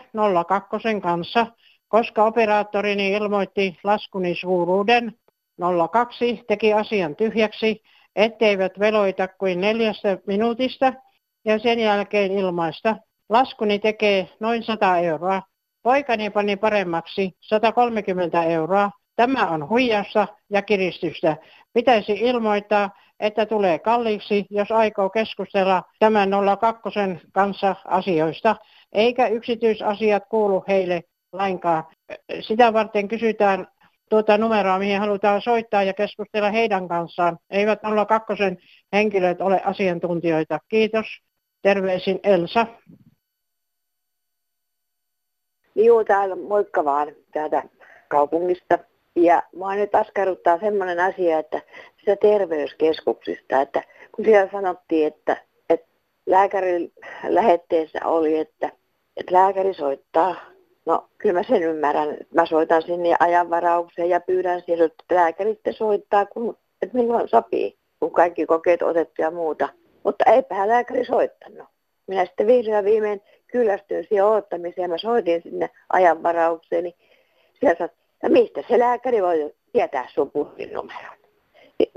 02 0.47 0.79
kanssa, 1.03 1.47
koska 1.89 2.25
operaattorini 2.25 3.13
ilmoitti 3.13 3.79
laskuni 3.85 4.35
suuruuden. 4.35 5.13
02 5.91 6.45
teki 6.49 6.73
asian 6.73 7.17
tyhjäksi, 7.17 7.83
etteivät 8.17 8.79
veloita 8.79 9.29
kuin 9.29 9.61
neljästä 9.61 10.19
minuutista 10.27 10.93
ja 11.45 11.59
sen 11.59 11.81
jälkeen 11.81 12.33
ilmaista. 12.33 12.97
Laskuni 13.29 13.79
tekee 13.79 14.29
noin 14.41 14.63
100 14.63 14.99
euroa. 14.99 15.43
Poikani 15.89 16.31
pani 16.31 16.57
paremmaksi 16.57 17.33
130 17.41 18.43
euroa. 18.43 18.91
Tämä 19.17 19.49
on 19.49 19.69
huijausta 19.69 20.29
ja 20.51 20.63
kiristystä. 20.63 21.37
Pitäisi 21.73 22.13
ilmoittaa, 22.13 22.91
että 23.21 23.47
tulee 23.47 23.79
kalliiksi, 23.79 24.47
jos 24.51 24.73
aikoo 24.73 25.11
keskustella 25.11 25.83
tämän 25.99 26.31
02 26.61 26.91
kanssa 27.33 27.77
asioista, 27.85 28.57
eikä 28.93 29.27
yksityisasiat 29.27 30.23
kuulu 30.31 30.65
heille 30.69 31.03
lainkaan. 31.33 31.85
Sitä 32.41 32.73
varten 32.73 33.09
kysytään 33.09 33.67
tuota 34.11 34.39
numeroa, 34.39 34.79
mihin 34.79 35.01
halutaan 35.01 35.43
soittaa 35.43 35.83
ja 35.83 35.95
keskustella 35.95 36.51
heidän 36.51 36.89
kanssaan. 36.89 37.39
Eivät 37.51 37.79
02 38.09 38.35
henkilöt 38.93 39.41
ole 39.41 39.61
asiantuntijoita. 39.65 40.59
Kiitos. 40.69 41.07
Terveisin 41.63 42.21
Elsa. 42.23 42.67
Joo, 45.85 46.05
täällä 46.05 46.37
moikka 46.37 46.85
vaan 46.85 47.13
täältä 47.33 47.63
kaupungista. 48.09 48.79
Ja 49.17 49.43
mua 49.55 49.75
nyt 49.75 49.95
askarruttaa 49.95 50.59
semmoinen 50.61 51.01
asia, 51.01 51.39
että 51.39 51.63
sitä 51.99 52.17
terveyskeskuksista, 52.17 53.61
että 53.61 53.83
kun 54.13 54.25
siellä 54.25 54.49
sanottiin, 54.53 55.07
että, 55.07 55.37
että 55.71 55.87
lääkärin 56.27 56.93
lähetteessä 57.29 57.99
oli, 58.05 58.39
että, 58.39 58.73
että 59.17 59.35
lääkäri 59.35 59.75
soittaa. 59.75 60.35
No 60.87 61.09
kyllä 61.19 61.35
mä 61.35 61.43
sen 61.43 61.63
ymmärrän. 61.63 62.17
Mä 62.35 62.47
soitan 62.47 62.83
sinne 62.83 63.17
ajanvaraukseen 63.21 64.09
ja 64.09 64.21
pyydän 64.21 64.63
siellä, 64.67 64.85
että 64.85 65.15
lääkäri 65.15 65.51
sitten 65.51 65.75
soittaa, 65.75 66.27
kun, 66.27 66.57
että 66.83 66.97
milloin 66.97 67.29
sopii, 67.29 67.79
kun 68.01 68.13
kaikki 68.13 68.47
kokeet 68.47 68.83
otettu 68.83 69.23
ja 69.23 69.31
muuta. 69.31 69.69
Mutta 70.05 70.25
eipä 70.25 70.69
lääkäri 70.69 71.05
soittanut. 71.05 71.69
Minä 72.07 72.25
sitten 72.25 72.47
vihdoin 72.47 72.85
viimein 72.85 73.23
kyllästyin 73.49 74.07
siihen 74.09 74.25
odottamiseen. 74.25 74.91
Mä 74.91 74.99
soitin 74.99 75.43
sinne 75.43 75.71
ajanvaraukseen, 75.93 76.85
niin 76.85 76.95
siellä 77.61 77.79
sanoi, 77.79 77.95
ja 78.23 78.31
mistä 78.31 78.63
se 78.69 78.79
lääkäri 78.79 79.23
voi 79.23 79.55
tietää 79.73 80.09
sun 80.15 80.31
puhelinnumeron? 80.31 81.19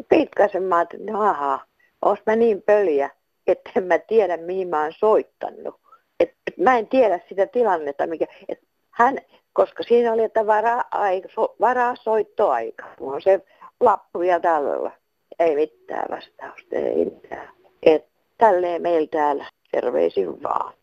Pitkäsen 0.09 0.63
mä 0.63 0.77
ajattelin, 0.77 1.05
no 1.05 1.21
ahaa, 1.21 1.65
oos 2.01 2.19
mä 2.25 2.35
niin 2.35 2.61
pöliä, 2.61 3.09
että 3.47 3.71
en 3.75 3.83
mä 3.83 3.97
tiedä 3.97 4.37
mihin 4.37 4.67
mä 4.67 4.81
oon 4.81 4.93
soittanut. 4.93 5.75
Et, 6.19 6.29
et 6.47 6.57
mä 6.57 6.77
en 6.77 6.87
tiedä 6.87 7.19
sitä 7.29 7.47
tilannetta, 7.47 8.07
mikä, 8.07 8.25
et 8.49 8.59
hän, 8.91 9.17
koska 9.53 9.83
siinä 9.83 10.13
oli, 10.13 10.23
että 10.23 10.47
varaa, 10.47 10.83
aika, 10.91 11.29
so, 11.35 11.55
varaa 11.59 11.95
soittoaika. 11.95 12.85
Mulla 12.99 13.15
on 13.15 13.21
se 13.21 13.39
lappu 13.79 14.19
vielä 14.19 14.39
tällä. 14.39 14.91
Ei 15.39 15.55
mitään 15.55 16.05
vastausta, 16.11 16.75
ei 16.75 17.05
mitään. 17.05 17.49
Et 17.83 18.05
tälleen 18.37 18.81
meillä 18.81 19.07
täällä. 19.11 19.45
Terveisin 19.71 20.43
vaan. 20.43 20.73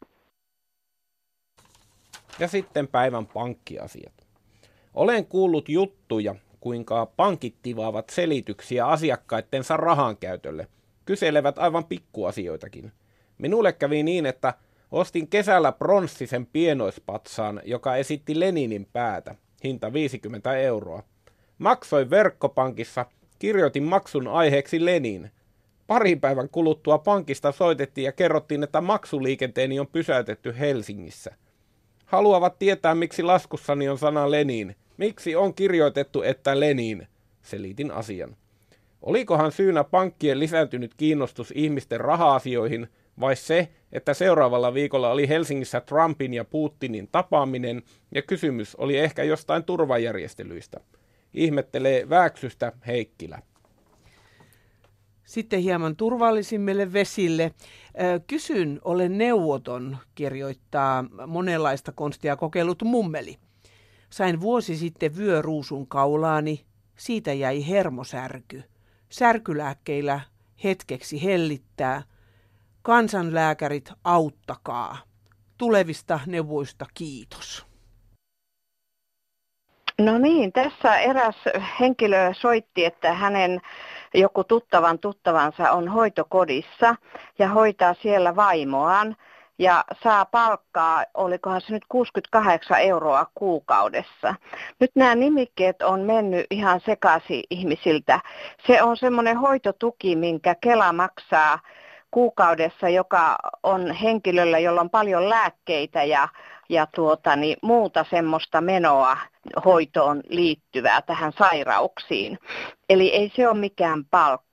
Ja 2.39 2.49
sitten 2.49 2.89
päivän 2.89 3.27
pankkiasiat. 3.27 4.13
Olen 4.95 5.27
kuullut 5.27 5.69
juttuja, 5.69 6.35
kuinka 6.61 7.07
pankit 7.07 7.55
tivaavat 7.63 8.11
selityksiä 8.11 8.87
asiakkaittensa 8.87 9.77
rahan 9.77 10.17
käytölle. 10.17 10.67
Kyselevät 11.05 11.59
aivan 11.59 11.85
pikkuasioitakin. 11.85 12.93
Minulle 13.39 13.73
kävi 13.73 14.03
niin, 14.03 14.27
että 14.27 14.55
ostin 14.91 15.29
kesällä 15.29 15.73
pronssisen 15.73 16.47
pienoispatsaan, 16.47 17.61
joka 17.65 17.97
esitti 17.97 18.41
Leninin 18.41 18.89
päätä, 18.93 19.35
hinta 19.65 19.93
50 19.93 20.57
euroa. 20.57 21.03
Maksoin 21.59 22.11
verkkopankissa, 22.11 23.07
kirjoitin 23.39 23.83
maksun 23.83 24.29
aiheeksi 24.29 24.85
Lenin. 24.85 25.31
Pari 25.87 26.17
päivän 26.17 26.49
kuluttua 26.49 26.99
pankista 26.99 27.53
soitettiin 27.53 28.05
ja 28.05 28.13
kerrottiin, 28.13 28.63
että 28.63 28.81
maksuliikenteeni 28.81 29.81
on 29.81 29.87
pysäytetty 29.87 30.55
Helsingissä. 30.59 31.35
Haluavat 32.09 32.59
tietää, 32.59 32.95
miksi 32.95 33.23
laskussani 33.23 33.89
on 33.89 33.99
sana 33.99 34.31
Lenin– 34.31 34.77
Miksi 34.99 35.37
on 35.37 35.55
kirjoitettu, 35.55 36.23
että 36.23 36.61
Lenin? 36.61 37.07
Selitin 37.43 37.91
asian. 37.91 38.37
Olikohan 39.03 39.53
syynä 39.53 39.85
pankkien 39.85 40.41
lisääntynyt 40.41 40.95
kiinnostus 40.95 41.53
ihmisten 41.57 42.01
raha-asioihin 42.01 42.89
vai 43.21 43.37
se, 43.37 43.69
että 43.93 44.15
seuraavalla 44.15 44.75
viikolla 44.75 45.11
oli 45.11 45.29
Helsingissä 45.29 45.81
Trumpin 45.81 46.35
ja 46.35 46.45
Putinin 46.45 47.09
tapaaminen 47.13 47.83
ja 48.15 48.23
kysymys 48.23 48.77
oli 48.77 48.99
ehkä 48.99 49.23
jostain 49.23 49.65
turvajärjestelyistä. 49.65 50.81
Ihmettelee 51.35 52.09
Vääksystä 52.09 52.73
Heikkilä. 52.87 53.43
Sitten 55.29 55.61
hieman 55.61 55.97
turvallisimmille 55.97 56.93
vesille. 56.93 57.55
Kysyn, 58.27 58.81
olen 58.85 59.19
neuvoton, 59.19 59.97
kirjoittaa 60.15 61.05
monenlaista 61.27 61.93
konstia 61.93 62.37
kokeillut 62.37 62.83
mummeli. 62.83 63.37
Sain 64.11 64.41
vuosi 64.41 64.77
sitten 64.77 65.17
vyöruusun 65.17 65.87
kaulaani, 65.87 66.65
siitä 66.97 67.33
jäi 67.33 67.69
hermosärky. 67.69 68.63
Särkylääkkeillä 69.09 70.21
hetkeksi 70.65 71.25
hellittää. 71.25 72.03
Kansanlääkärit, 72.83 73.93
auttakaa. 74.05 74.99
Tulevista 75.59 76.21
neuvoista 76.27 76.87
kiitos. 76.95 77.67
No 80.01 80.19
niin, 80.19 80.53
tässä 80.53 80.99
eräs 80.99 81.37
henkilö 81.81 82.35
soitti, 82.41 82.85
että 82.85 83.13
hänen 83.15 83.61
joku 84.15 84.45
tuttavan 84.45 84.99
tuttavansa 84.99 85.73
on 85.73 85.89
hoitokodissa 85.89 86.97
ja 87.39 87.49
hoitaa 87.49 87.95
siellä 87.95 88.37
vaimoaan 88.37 89.17
ja 89.59 89.85
saa 90.03 90.25
palkkaa, 90.25 91.05
olikohan 91.15 91.61
se 91.61 91.73
nyt 91.73 91.85
68 91.89 92.81
euroa 92.81 93.27
kuukaudessa. 93.35 94.35
Nyt 94.81 94.91
nämä 94.95 95.15
nimikkeet 95.15 95.83
on 95.83 96.01
mennyt 96.01 96.47
ihan 96.51 96.81
sekaisin 96.81 97.43
ihmisiltä. 97.51 98.21
Se 98.67 98.83
on 98.83 98.97
semmoinen 98.97 99.37
hoitotuki, 99.37 100.17
minkä 100.17 100.55
Kela 100.55 100.93
maksaa 100.93 101.59
kuukaudessa, 102.11 102.89
joka 102.89 103.37
on 103.63 103.91
henkilöllä, 103.91 104.59
jolla 104.59 104.81
on 104.81 104.91
paljon 104.91 105.29
lääkkeitä 105.29 106.05
ja, 106.05 106.29
ja 106.69 106.87
tuota, 106.95 107.37
niin 107.37 107.57
muuta 107.63 108.05
semmoista 108.11 108.61
menoa 108.61 109.17
hoitoon 109.65 110.23
liittyvää 110.29 111.03
tähän 111.03 111.33
sairauksiin. 111.39 112.39
Eli 112.89 113.09
ei 113.09 113.33
se 113.37 113.49
ole 113.49 113.59
mikään 113.59 114.05
palkka. 114.05 114.49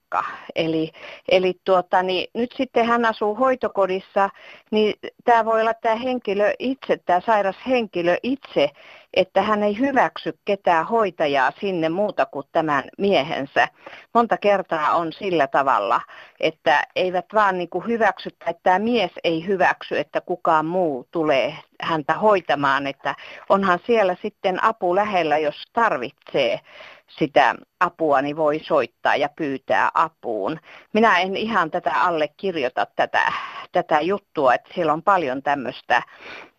Eli, 0.56 0.92
eli 1.30 1.54
tuota, 1.64 2.04
niin 2.04 2.28
nyt 2.34 2.54
sitten 2.58 2.86
hän 2.86 3.06
asuu 3.06 3.36
hoitokodissa, 3.36 4.30
niin 4.72 4.94
tämä 5.24 5.46
voi 5.46 5.62
olla 5.62 5.74
tämä 5.74 5.96
henkilö 5.96 6.54
itse, 6.60 6.98
tämä 7.06 7.22
sairas 7.22 7.56
henkilö 7.68 8.18
itse, 8.24 8.70
että 9.16 9.42
hän 9.42 9.64
ei 9.64 9.80
hyväksy 9.80 10.40
ketään 10.46 10.86
hoitajaa 10.86 11.52
sinne 11.60 11.90
muuta 11.90 12.26
kuin 12.26 12.46
tämän 12.52 12.84
miehensä. 12.98 13.68
Monta 14.14 14.38
kertaa 14.38 14.96
on 14.96 15.14
sillä 15.14 15.48
tavalla, 15.48 16.02
että 16.40 16.84
eivät 16.96 17.26
vaan 17.34 17.58
niin 17.58 17.70
kuin 17.70 17.88
hyväksy, 17.88 18.30
että 18.30 18.54
tämä 18.64 18.80
mies 18.80 19.12
ei 19.24 19.48
hyväksy, 19.48 19.98
että 19.98 20.22
kukaan 20.22 20.66
muu 20.66 21.08
tulee 21.12 21.58
häntä 21.82 22.14
hoitamaan, 22.14 22.88
että 22.88 23.16
onhan 23.50 23.80
siellä 23.86 24.16
sitten 24.22 24.64
apu 24.64 24.96
lähellä, 24.96 25.38
jos 25.38 25.64
tarvitsee 25.74 26.60
sitä 27.08 27.56
apua, 27.80 28.22
niin 28.22 28.38
voi 28.38 28.60
soittaa 28.64 29.16
ja 29.16 29.30
pyytää 29.36 29.92
apuun. 29.94 30.60
Minä 30.94 31.20
en 31.20 31.38
ihan 31.38 31.72
tätä 31.72 32.02
allekirjoita 32.02 32.88
tätä, 32.96 33.32
tätä 33.72 34.02
juttua, 34.02 34.54
että 34.54 34.70
siellä 34.76 34.94
on 34.94 35.04
paljon 35.04 35.44
tämmöistä 35.44 36.02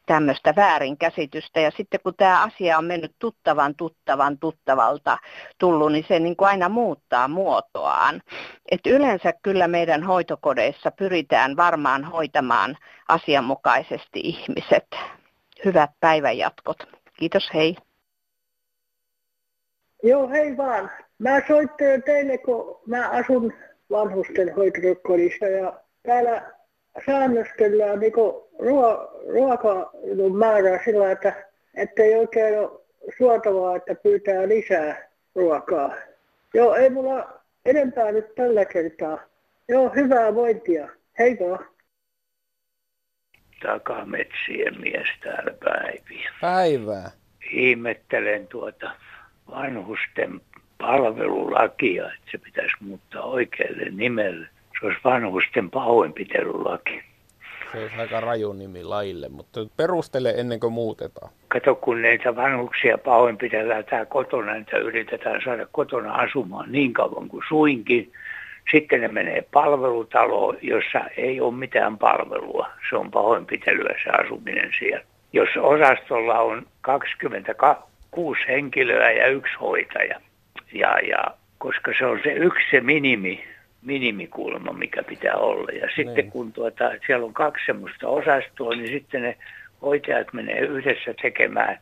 tämmöistä 0.06 0.54
väärinkäsitystä. 0.56 1.60
Ja 1.60 1.70
sitten 1.76 2.00
kun 2.02 2.14
tämä 2.16 2.42
asia 2.42 2.78
on 2.78 2.84
mennyt 2.84 3.12
tuttavan, 3.18 3.74
tuttavan, 3.74 4.38
tuttavalta 4.38 5.18
tullut, 5.58 5.92
niin 5.92 6.04
se 6.08 6.18
niin 6.18 6.36
kuin 6.36 6.48
aina 6.48 6.68
muuttaa 6.68 7.28
muotoaan. 7.28 8.22
Et 8.70 8.86
yleensä 8.86 9.32
kyllä 9.42 9.68
meidän 9.68 10.02
hoitokodeissa 10.02 10.90
pyritään 10.90 11.56
varmaan 11.56 12.04
hoitamaan 12.04 12.76
asianmukaisesti 13.08 14.20
ihmiset. 14.22 14.86
Hyvät 15.64 15.90
päivänjatkot. 16.00 16.76
Kiitos, 17.18 17.50
hei. 17.54 17.76
Joo, 20.02 20.28
hei 20.28 20.56
vaan. 20.56 20.90
Mä 21.18 21.40
soittelen 21.48 22.02
teille, 22.02 22.38
kun 22.38 22.80
mä 22.86 23.08
asun 23.08 23.52
vanhusten 23.90 24.54
hoitokodissa 24.54 25.46
ja 25.46 25.80
täällä 26.02 26.55
säännöstellään 27.06 28.00
niin 28.00 28.12
ruo- 28.58 29.30
ruokailun 29.32 30.36
määrää 30.38 30.84
sillä, 30.84 31.10
että 31.74 32.02
ei 32.02 32.14
oikein 32.14 32.58
ole 32.58 32.80
suotavaa, 33.18 33.76
että 33.76 33.94
pyytää 33.94 34.48
lisää 34.48 35.08
ruokaa. 35.34 35.94
Joo, 36.54 36.74
ei 36.74 36.90
mulla 36.90 37.40
enempää 37.64 38.12
nyt 38.12 38.34
tällä 38.34 38.64
kertaa. 38.64 39.18
Joo, 39.68 39.88
hyvää 39.88 40.34
vointia. 40.34 40.88
Hei 41.18 41.38
vaan. 41.40 41.66
Takametsien 43.62 44.80
mies 44.80 45.08
täällä 45.22 45.54
päiviä. 45.64 46.30
Päivää. 46.40 47.10
Ihmettelen 47.52 48.46
tuota 48.46 48.90
vanhusten 49.50 50.40
palvelulakia, 50.78 52.06
että 52.06 52.30
se 52.30 52.38
pitäisi 52.38 52.76
muuttaa 52.80 53.22
oikealle 53.22 53.90
nimelle. 53.90 54.48
Se 54.80 54.86
olisi 54.86 55.00
vanhusten 55.04 55.70
pahoinpitelulaki. 55.70 57.02
Se 57.72 57.78
olisi 57.82 57.96
aika 57.96 58.20
raju 58.20 58.52
nimi 58.52 58.84
laille, 58.84 59.28
mutta 59.28 59.60
perustele 59.76 60.34
ennen 60.36 60.60
kuin 60.60 60.72
muutetaan. 60.72 61.30
Kato, 61.48 61.74
kun 61.74 62.02
näitä 62.02 62.36
vanhuksia 62.36 62.98
pahoinpitellään 62.98 63.84
tää 63.84 64.04
kotona, 64.04 64.54
niitä 64.54 64.78
yritetään 64.78 65.40
saada 65.44 65.66
kotona 65.72 66.14
asumaan 66.14 66.72
niin 66.72 66.92
kauan 66.92 67.28
kuin 67.28 67.42
suinkin. 67.48 68.12
Sitten 68.72 69.00
ne 69.00 69.08
menee 69.08 69.44
palvelutaloon, 69.52 70.58
jossa 70.62 71.00
ei 71.16 71.40
ole 71.40 71.54
mitään 71.54 71.98
palvelua. 71.98 72.68
Se 72.90 72.96
on 72.96 73.10
pahoinpitelyä 73.10 73.94
se 74.04 74.10
asuminen 74.10 74.70
siellä. 74.78 75.04
Jos 75.32 75.48
osastolla 75.60 76.38
on 76.38 76.66
26 76.80 78.40
henkilöä 78.48 79.10
ja 79.10 79.26
yksi 79.26 79.54
hoitaja, 79.60 80.20
ja, 80.72 81.00
ja 81.00 81.24
koska 81.58 81.92
se 81.98 82.06
on 82.06 82.20
se 82.22 82.32
yksi 82.32 82.70
se 82.70 82.80
minimi, 82.80 83.44
minimikulma, 83.86 84.72
mikä 84.72 85.02
pitää 85.02 85.34
olla. 85.34 85.70
Ja 85.72 85.88
sitten 85.96 86.14
niin. 86.14 86.30
kun 86.30 86.52
tuota, 86.52 86.90
siellä 87.06 87.26
on 87.26 87.34
kaksi 87.34 87.66
semmoista 87.66 88.08
osastoa, 88.08 88.74
niin 88.74 88.88
sitten 88.88 89.22
ne 89.22 89.36
hoitajat 89.82 90.32
menee 90.32 90.60
yhdessä 90.60 91.14
tekemään 91.22 91.78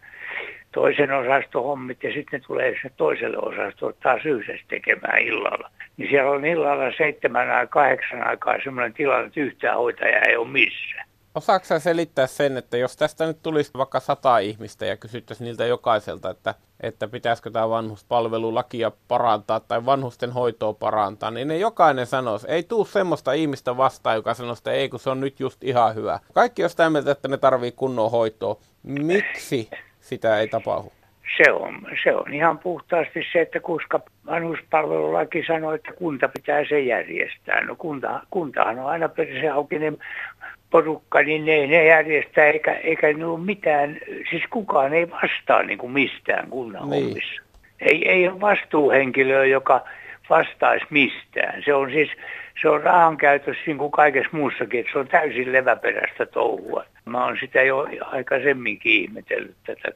toisen 0.72 1.12
osastohommit 1.12 2.02
ja 2.02 2.12
sitten 2.12 2.40
ne 2.40 2.46
tulee 2.46 2.74
se 2.82 2.90
toiselle 2.96 3.38
osastolle 3.38 3.94
taas 4.02 4.26
yhdessä 4.26 4.66
tekemään 4.68 5.18
illalla. 5.18 5.70
Niin 5.96 6.10
siellä 6.10 6.30
on 6.30 6.44
illalla 6.44 6.92
seitsemän 6.96 7.48
tai 7.48 7.66
kahdeksan 7.66 8.26
aikaa 8.26 8.58
semmoinen 8.64 8.92
tilanne, 8.92 9.26
että 9.26 9.40
yhtään 9.40 9.76
hoitajaa 9.76 10.22
ei 10.28 10.36
ole 10.36 10.48
missään. 10.48 11.03
Osaatko 11.35 11.66
sä 11.66 11.79
selittää 11.79 12.27
sen, 12.27 12.57
että 12.57 12.77
jos 12.77 12.97
tästä 12.97 13.27
nyt 13.27 13.42
tulisi 13.42 13.70
vaikka 13.79 14.01
sata 14.01 14.38
ihmistä 14.38 14.87
ja 14.87 14.97
kysyttäisiin 14.97 15.44
niiltä 15.44 15.66
jokaiselta, 15.66 16.31
että, 16.31 16.55
että 16.81 17.09
pitäisikö 17.09 17.51
tämä 17.51 17.68
vanhuspalvelulakia 17.68 18.92
parantaa 19.09 19.61
tai 19.61 19.87
vanhusten 19.87 20.33
hoitoa 20.33 20.73
parantaa, 20.73 21.31
niin 21.31 21.49
ne 21.49 21.59
jokainen 21.59 22.07
sanoisi, 22.07 22.47
ei 22.51 22.62
tuu 22.62 22.85
semmoista 22.85 23.33
ihmistä 23.33 23.77
vastaan, 23.77 24.16
joka 24.16 24.35
sanoo, 24.35 24.53
että 24.53 24.73
ei 24.73 24.88
kun 24.88 25.01
se 25.01 25.11
on 25.11 25.20
nyt 25.20 25.40
just 25.40 25.64
ihan 25.64 25.94
hyvä. 25.94 26.20
Kaikki 26.35 26.64
on 26.64 26.70
sitä 26.70 26.90
mieltä, 26.90 27.11
että 27.11 27.29
ne 27.29 27.37
tarvii 27.37 27.73
kunnon 27.73 28.11
hoitoa. 28.11 28.57
Miksi 28.83 29.70
sitä 30.01 30.38
ei 30.38 30.49
tapahdu? 30.49 30.92
Se 31.37 31.53
on, 31.53 31.87
se 32.05 32.14
on 32.14 32.35
ihan 32.35 32.59
puhtaasti 32.59 33.23
se, 33.33 33.40
että 33.40 33.61
koska 33.61 34.01
vanhuspalvelulaki 34.27 35.44
sanoo, 35.47 35.73
että 35.73 35.92
kunta 35.92 36.29
pitää 36.29 36.64
se 36.68 36.81
järjestää. 36.81 37.64
No 37.64 37.77
kunta, 37.77 38.20
kuntahan 38.31 38.79
on 38.79 38.87
aina 38.87 39.09
perse 39.09 39.49
auki, 39.49 39.79
niin 39.79 39.99
porukka, 40.74 41.22
niin 41.22 41.44
ne, 41.44 41.66
ne 41.66 41.84
järjestää, 41.84 42.46
eikä, 42.46 42.72
eikä 42.72 43.12
ne 43.12 43.26
ole 43.26 43.40
mitään, 43.40 43.98
siis 44.30 44.42
kukaan 44.50 44.94
ei 44.94 45.10
vastaa 45.10 45.62
niin 45.62 45.78
kuin 45.78 45.92
mistään 45.92 46.50
kunnan 46.50 46.90
niin. 46.90 47.04
hommissa. 47.04 47.42
Ei, 47.80 48.08
ei 48.08 48.28
ole 48.28 48.40
vastuuhenkilöä, 48.40 49.44
joka 49.44 49.84
vastaisi 50.30 50.87
mistään. 50.90 51.62
Se 51.64 51.74
on 51.74 51.90
siis 51.90 52.10
se 52.62 52.68
on 52.68 52.82
rahan 52.82 53.16
käytössä 53.16 53.62
niin 53.66 53.78
kuin 53.78 53.90
kaikessa 53.90 54.37
muussakin, 54.37 54.80
että 54.80 54.92
se 54.92 54.98
on 54.98 55.08
täysin 55.08 55.52
leväperäistä 55.52 56.26
touhua. 56.26 56.84
Mä 57.04 57.24
oon 57.24 57.37
sitä 57.40 57.62
jo 57.62 57.87
aikaisemminkin 58.00 59.02
ihmetellyt 59.02 59.56
tätä 59.66 59.88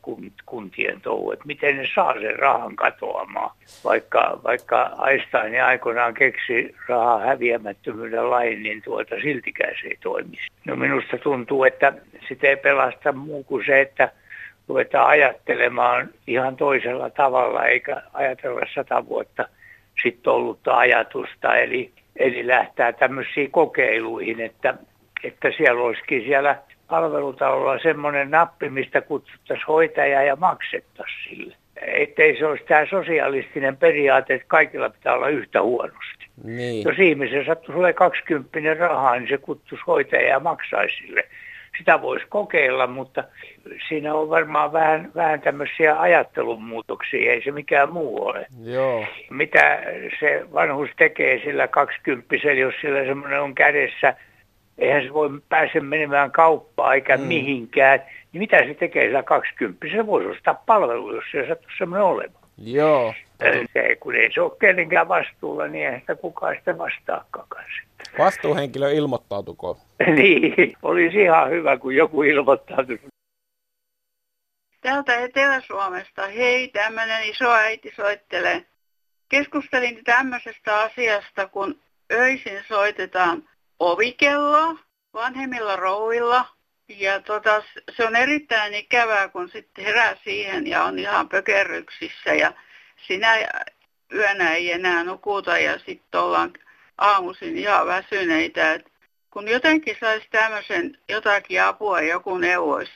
kuntien 0.46 1.00
touhua, 1.00 1.32
että 1.32 1.46
miten 1.46 1.76
ne 1.76 1.88
saa 1.94 2.14
sen 2.20 2.38
rahan 2.38 2.76
katoamaan. 2.76 3.50
Vaikka, 3.84 4.40
vaikka 4.44 4.90
Einstein 5.08 5.64
aikoinaan 5.64 6.14
keksi 6.14 6.74
rahaa 6.88 7.18
häviämättömyyden 7.18 8.30
lain, 8.30 8.62
niin 8.62 8.82
tuota 8.82 9.14
siltikään 9.22 9.74
se 9.82 9.88
ei 9.88 9.98
toimisi. 10.02 10.46
No 10.64 10.76
minusta 10.76 11.18
tuntuu, 11.18 11.64
että 11.64 11.92
sitä 12.28 12.46
ei 12.46 12.56
pelasta 12.56 13.12
muu 13.12 13.44
kuin 13.44 13.66
se, 13.66 13.80
että 13.80 14.12
ruvetaan 14.68 15.08
ajattelemaan 15.08 16.08
ihan 16.26 16.56
toisella 16.56 17.10
tavalla, 17.10 17.66
eikä 17.66 18.02
ajatella 18.12 18.60
sata 18.74 19.06
vuotta 19.06 19.48
sitten 20.02 20.32
ollutta 20.32 20.76
ajatusta. 20.76 21.56
Eli 21.56 21.92
Eli 22.18 22.46
lähtää 22.46 22.92
tämmöisiin 22.92 23.50
kokeiluihin, 23.50 24.40
että, 24.40 24.74
että 25.24 25.50
siellä 25.56 25.82
olisikin 25.82 26.24
siellä 26.24 26.56
palvelutalolla 26.88 27.78
semmoinen 27.78 28.30
nappi, 28.30 28.70
mistä 28.70 29.00
kutsuttaisiin 29.00 29.66
hoitajaa 29.66 30.22
ja 30.22 30.36
maksettaisiin 30.36 31.28
sille. 31.28 31.56
Että 31.82 32.22
ei 32.22 32.38
se 32.38 32.46
olisi 32.46 32.64
tämä 32.64 32.86
sosialistinen 32.90 33.76
periaate, 33.76 34.34
että 34.34 34.48
kaikilla 34.48 34.90
pitää 34.90 35.14
olla 35.14 35.28
yhtä 35.28 35.62
huonosti. 35.62 36.26
Niin. 36.44 36.84
Jos 36.84 36.98
ihmisen 36.98 37.46
sattuisi 37.46 37.78
olemaan 37.78 37.94
20 37.94 38.74
rahaa, 38.74 39.18
niin 39.18 39.28
se 39.28 39.38
kutsuisi 39.38 39.84
hoitajaa 39.86 40.30
ja 40.30 40.40
maksaisi 40.40 40.96
sille 40.96 41.24
sitä 41.78 42.02
voisi 42.02 42.26
kokeilla, 42.28 42.86
mutta 42.86 43.24
siinä 43.88 44.14
on 44.14 44.30
varmaan 44.30 44.72
vähän, 44.72 45.10
vähän 45.14 45.40
tämmöisiä 45.40 46.00
ajattelunmuutoksia, 46.00 47.32
ei 47.32 47.42
se 47.44 47.50
mikään 47.50 47.92
muu 47.92 48.26
ole. 48.26 48.46
Joo. 48.62 49.04
Mitä 49.30 49.82
se 50.20 50.46
vanhus 50.52 50.90
tekee 50.96 51.40
sillä 51.44 51.68
kaksikymppisellä, 51.68 52.60
jos 52.60 52.74
sillä 52.80 53.04
semmoinen 53.04 53.40
on 53.40 53.54
kädessä, 53.54 54.14
eihän 54.78 55.02
se 55.02 55.14
voi 55.14 55.30
pääse 55.48 55.80
menemään 55.80 56.30
kauppaan 56.30 56.94
eikä 56.94 57.16
mm. 57.16 57.22
mihinkään, 57.22 58.02
niin 58.32 58.38
mitä 58.38 58.64
se 58.64 58.74
tekee 58.74 59.06
sillä 59.06 59.22
kaksikymppisellä? 59.22 60.06
Voisi 60.06 60.28
ostaa 60.28 60.62
palvelu, 60.66 61.14
jos 61.14 61.24
se 61.32 61.48
sattuu 61.48 61.70
semmoinen 61.78 62.04
olemaan. 62.04 62.48
Joo. 62.58 63.14
Se, 63.72 63.96
kun 64.00 64.14
ei 64.14 64.32
se 64.32 64.40
ole 64.40 64.52
kenenkään 64.60 65.08
vastuulla, 65.08 65.66
niin 65.66 65.84
eihän 65.84 66.00
sitä 66.00 66.14
kukaan 66.14 66.56
sitä 66.58 66.78
vastaakaan 66.78 67.48
Vastuuhenkilö 68.18 68.90
ilmoittautuko? 68.90 69.80
niin, 70.16 70.76
olisi 70.82 71.22
ihan 71.22 71.50
hyvä, 71.50 71.76
kun 71.76 71.94
joku 71.94 72.22
ilmoittautuisi. 72.22 73.06
Täältä 74.80 75.16
Etelä-Suomesta, 75.16 76.26
hei, 76.26 76.68
tämmöinen 76.68 77.24
iso 77.24 77.50
äiti 77.50 77.92
soittelee. 77.96 78.66
Keskustelin 79.28 80.04
tämmöisestä 80.04 80.78
asiasta, 80.78 81.48
kun 81.48 81.80
öisin 82.12 82.64
soitetaan 82.68 83.48
ovikelloa 83.78 84.76
vanhemmilla 85.14 85.76
rouvilla. 85.76 86.46
Ja 86.88 87.20
tota, 87.20 87.62
se 87.96 88.06
on 88.06 88.16
erittäin 88.16 88.74
ikävää, 88.74 89.28
kun 89.28 89.48
sitten 89.48 89.84
herää 89.84 90.16
siihen 90.24 90.66
ja 90.66 90.84
on 90.84 90.98
ihan 90.98 91.28
pökerryksissä 91.28 92.34
ja 92.34 92.52
sinä 93.06 93.34
yönä 94.14 94.54
ei 94.54 94.72
enää 94.72 95.04
nukuta 95.04 95.58
ja 95.58 95.78
sitten 95.78 96.20
ollaan 96.20 96.52
aamuisin 96.98 97.58
ihan 97.58 97.86
väsyneitä. 97.86 98.72
Et 98.72 98.92
kun 99.30 99.48
jotenkin 99.48 99.96
saisi 100.00 100.26
tämmöisen 100.30 100.98
jotakin 101.08 101.62
apua 101.62 102.00
joku 102.00 102.38
neuvoisi. 102.38 102.92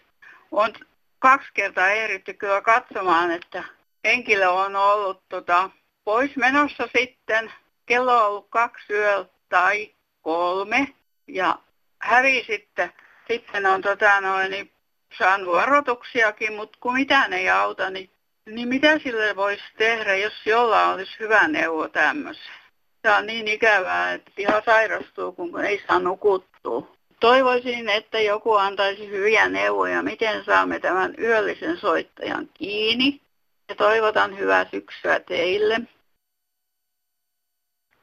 On 0.51 0.73
kaksi 1.19 1.49
kertaa 1.55 1.89
ehditty 1.89 2.35
kyllä 2.35 2.61
katsomaan, 2.61 3.31
että 3.31 3.65
henkilö 4.05 4.49
on 4.49 4.77
ollut 4.77 5.23
tota, 5.29 5.71
pois 6.05 6.37
menossa 6.37 6.89
sitten. 6.99 7.53
Kello 7.87 8.17
on 8.17 8.27
ollut 8.27 8.47
kaksi 8.51 8.93
yöllä 8.93 9.27
tai 9.49 9.91
kolme 10.23 10.95
ja 11.29 11.59
hävi 11.99 12.45
sitten. 12.47 12.93
Sitten 13.29 13.67
on 13.67 13.83
tota, 13.83 14.21
noin, 14.21 14.51
niin, 14.51 14.73
saanut 15.19 15.55
varoituksiakin, 15.55 16.53
mutta 16.53 16.79
kun 16.81 16.95
mitään 16.95 17.33
ei 17.33 17.51
auta, 17.51 17.91
niin, 17.91 18.11
niin 18.47 18.69
mitä 18.69 18.99
sille 18.99 19.37
voisi 19.37 19.65
tehdä, 19.79 20.17
jos 20.17 20.47
jollain 20.47 20.89
olisi 20.89 21.13
hyvä 21.21 21.49
neuvo 21.49 21.89
tämmöiseen? 21.89 22.62
Tämä 23.03 23.19
on 23.19 23.27
niin 23.27 23.49
ikävää, 23.49 24.13
että 24.13 24.31
ihan 24.37 24.63
sairastuu, 24.65 25.33
kun 25.33 25.65
ei 25.65 25.83
saa 25.87 25.99
nukuttua. 25.99 26.97
Toivoisin, 27.21 27.89
että 27.89 28.21
joku 28.21 28.55
antaisi 28.55 29.09
hyviä 29.09 29.49
neuvoja, 29.49 30.03
miten 30.03 30.45
saamme 30.45 30.79
tämän 30.81 31.15
yöllisen 31.19 31.77
soittajan 31.77 32.49
kiinni. 32.55 33.21
Ja 33.69 33.75
toivotan 33.75 34.39
hyvää 34.39 34.67
syksyä 34.71 35.21
teille. 35.21 35.81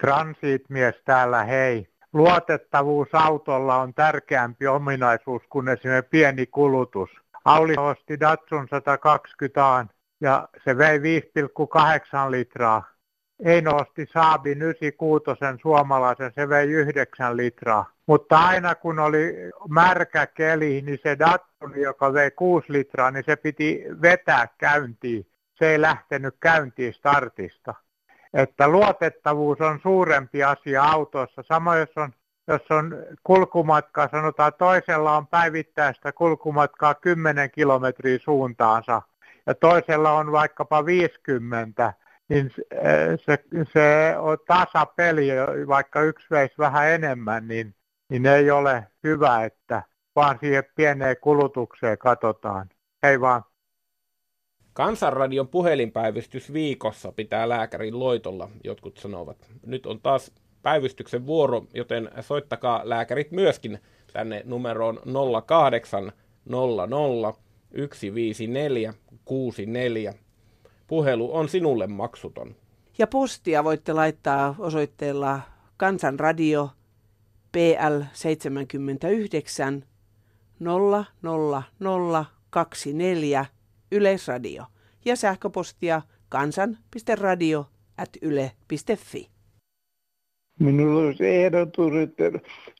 Transitmies 0.01 0.95
täällä, 1.05 1.43
hei. 1.43 1.87
luotettavuus 2.13 3.07
autolla 3.13 3.75
on 3.75 3.93
tärkeämpi 3.93 4.67
ominaisuus 4.67 5.43
kuin 5.49 5.67
esimerkiksi 5.67 6.09
pieni 6.09 6.45
kulutus. 6.45 7.09
Auli 7.45 7.73
osti 7.77 8.19
Datsun 8.19 8.67
120 8.69 9.85
ja 10.21 10.47
se 10.63 10.77
vei 10.77 10.97
5,8 10.97 12.31
litraa. 12.31 12.98
Eino 13.45 13.75
osti 13.75 14.05
Saabin 14.13 14.61
96 14.61 15.61
suomalaisen, 15.61 16.31
se 16.35 16.49
vei 16.49 16.67
9 16.67 17.37
litraa. 17.37 17.91
Mutta 18.05 18.37
aina 18.37 18.75
kun 18.75 18.99
oli 18.99 19.35
märkä 19.69 20.27
keli, 20.27 20.81
niin 20.81 20.99
se 21.03 21.19
Datsun, 21.19 21.81
joka 21.81 22.13
vei 22.13 22.31
6 22.31 22.73
litraa, 22.73 23.11
niin 23.11 23.23
se 23.25 23.35
piti 23.35 23.83
vetää 24.01 24.47
käyntiin. 24.57 25.27
Se 25.55 25.71
ei 25.71 25.81
lähtenyt 25.81 26.35
käyntiin 26.39 26.93
startista. 26.93 27.73
Että 28.33 28.67
luotettavuus 28.67 29.61
on 29.61 29.79
suurempi 29.79 30.43
asia 30.43 30.83
autossa. 30.83 31.43
Samoin 31.43 31.79
jos 31.79 31.97
on, 31.97 32.13
jos 32.47 32.71
on 32.71 32.97
kulkumatkaa, 33.23 34.09
sanotaan 34.11 34.53
toisella 34.57 35.17
on 35.17 35.27
päivittäistä 35.27 36.11
kulkumatkaa 36.11 36.95
10 36.95 37.51
kilometriä 37.51 38.19
suuntaansa 38.19 39.01
ja 39.45 39.55
toisella 39.55 40.11
on 40.11 40.31
vaikkapa 40.31 40.85
50, 40.85 41.93
niin 42.29 42.51
se, 43.25 43.43
se 43.73 44.15
on 44.17 44.37
tasapeli, 44.47 45.27
vaikka 45.67 46.01
yksi 46.01 46.27
veisi 46.31 46.55
vähän 46.57 46.91
enemmän, 46.91 47.47
niin, 47.47 47.75
niin 48.09 48.25
ei 48.25 48.51
ole 48.51 48.87
hyvä, 49.03 49.43
että 49.45 49.83
vaan 50.15 50.37
siihen 50.39 50.63
pieneen 50.75 51.15
kulutukseen 51.21 51.97
katsotaan. 51.97 52.69
Hei 53.03 53.21
vaan. 53.21 53.43
Kansanradion 54.73 55.47
puhelinpäivystys 55.47 56.53
viikossa 56.53 57.11
pitää 57.11 57.49
lääkärin 57.49 57.99
loitolla, 57.99 58.49
jotkut 58.63 58.97
sanovat. 58.97 59.37
Nyt 59.65 59.85
on 59.85 60.01
taas 60.01 60.31
päivystyksen 60.61 61.25
vuoro, 61.25 61.65
joten 61.73 62.09
soittakaa 62.21 62.81
lääkärit 62.83 63.31
myöskin 63.31 63.79
tänne 64.13 64.41
numeroon 64.45 64.99
0800 65.47 66.11
154 67.93 68.93
64. 69.25 70.13
Puhelu 70.89 71.35
on 71.35 71.49
sinulle 71.49 71.87
maksuton. 71.87 72.55
Ja 72.97 73.07
postia 73.07 73.63
voitte 73.63 73.93
laittaa 73.93 74.55
osoitteella 74.59 75.41
Kansanradio 75.77 76.69
PL 77.51 78.01
79 78.13 79.83
00024 80.59 83.45
Yleisradio 83.91 84.63
ja 85.05 85.15
sähköpostia 85.15 86.01
kansan.radio.yle.fi. 86.29 89.29
Minulla 90.59 90.99
olisi 90.99 91.27
ehdotus, 91.27 91.93
että 91.93 92.23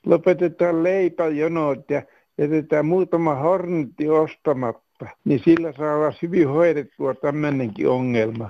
lopetetaan 0.06 0.84
leipäjonot 0.84 1.89
ja 1.89 2.04
jätetään 2.38 2.86
muutama 2.86 3.36
hornetti 3.36 4.10
ostamatta, 4.10 4.88
niin 5.25 5.41
sillä 5.45 5.71
saadaan 5.71 6.13
hyvin 6.21 6.47
hoidettua 6.47 7.13
tämmöinenkin 7.13 7.89
ongelma. 7.89 8.49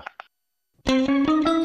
You. 0.89 1.58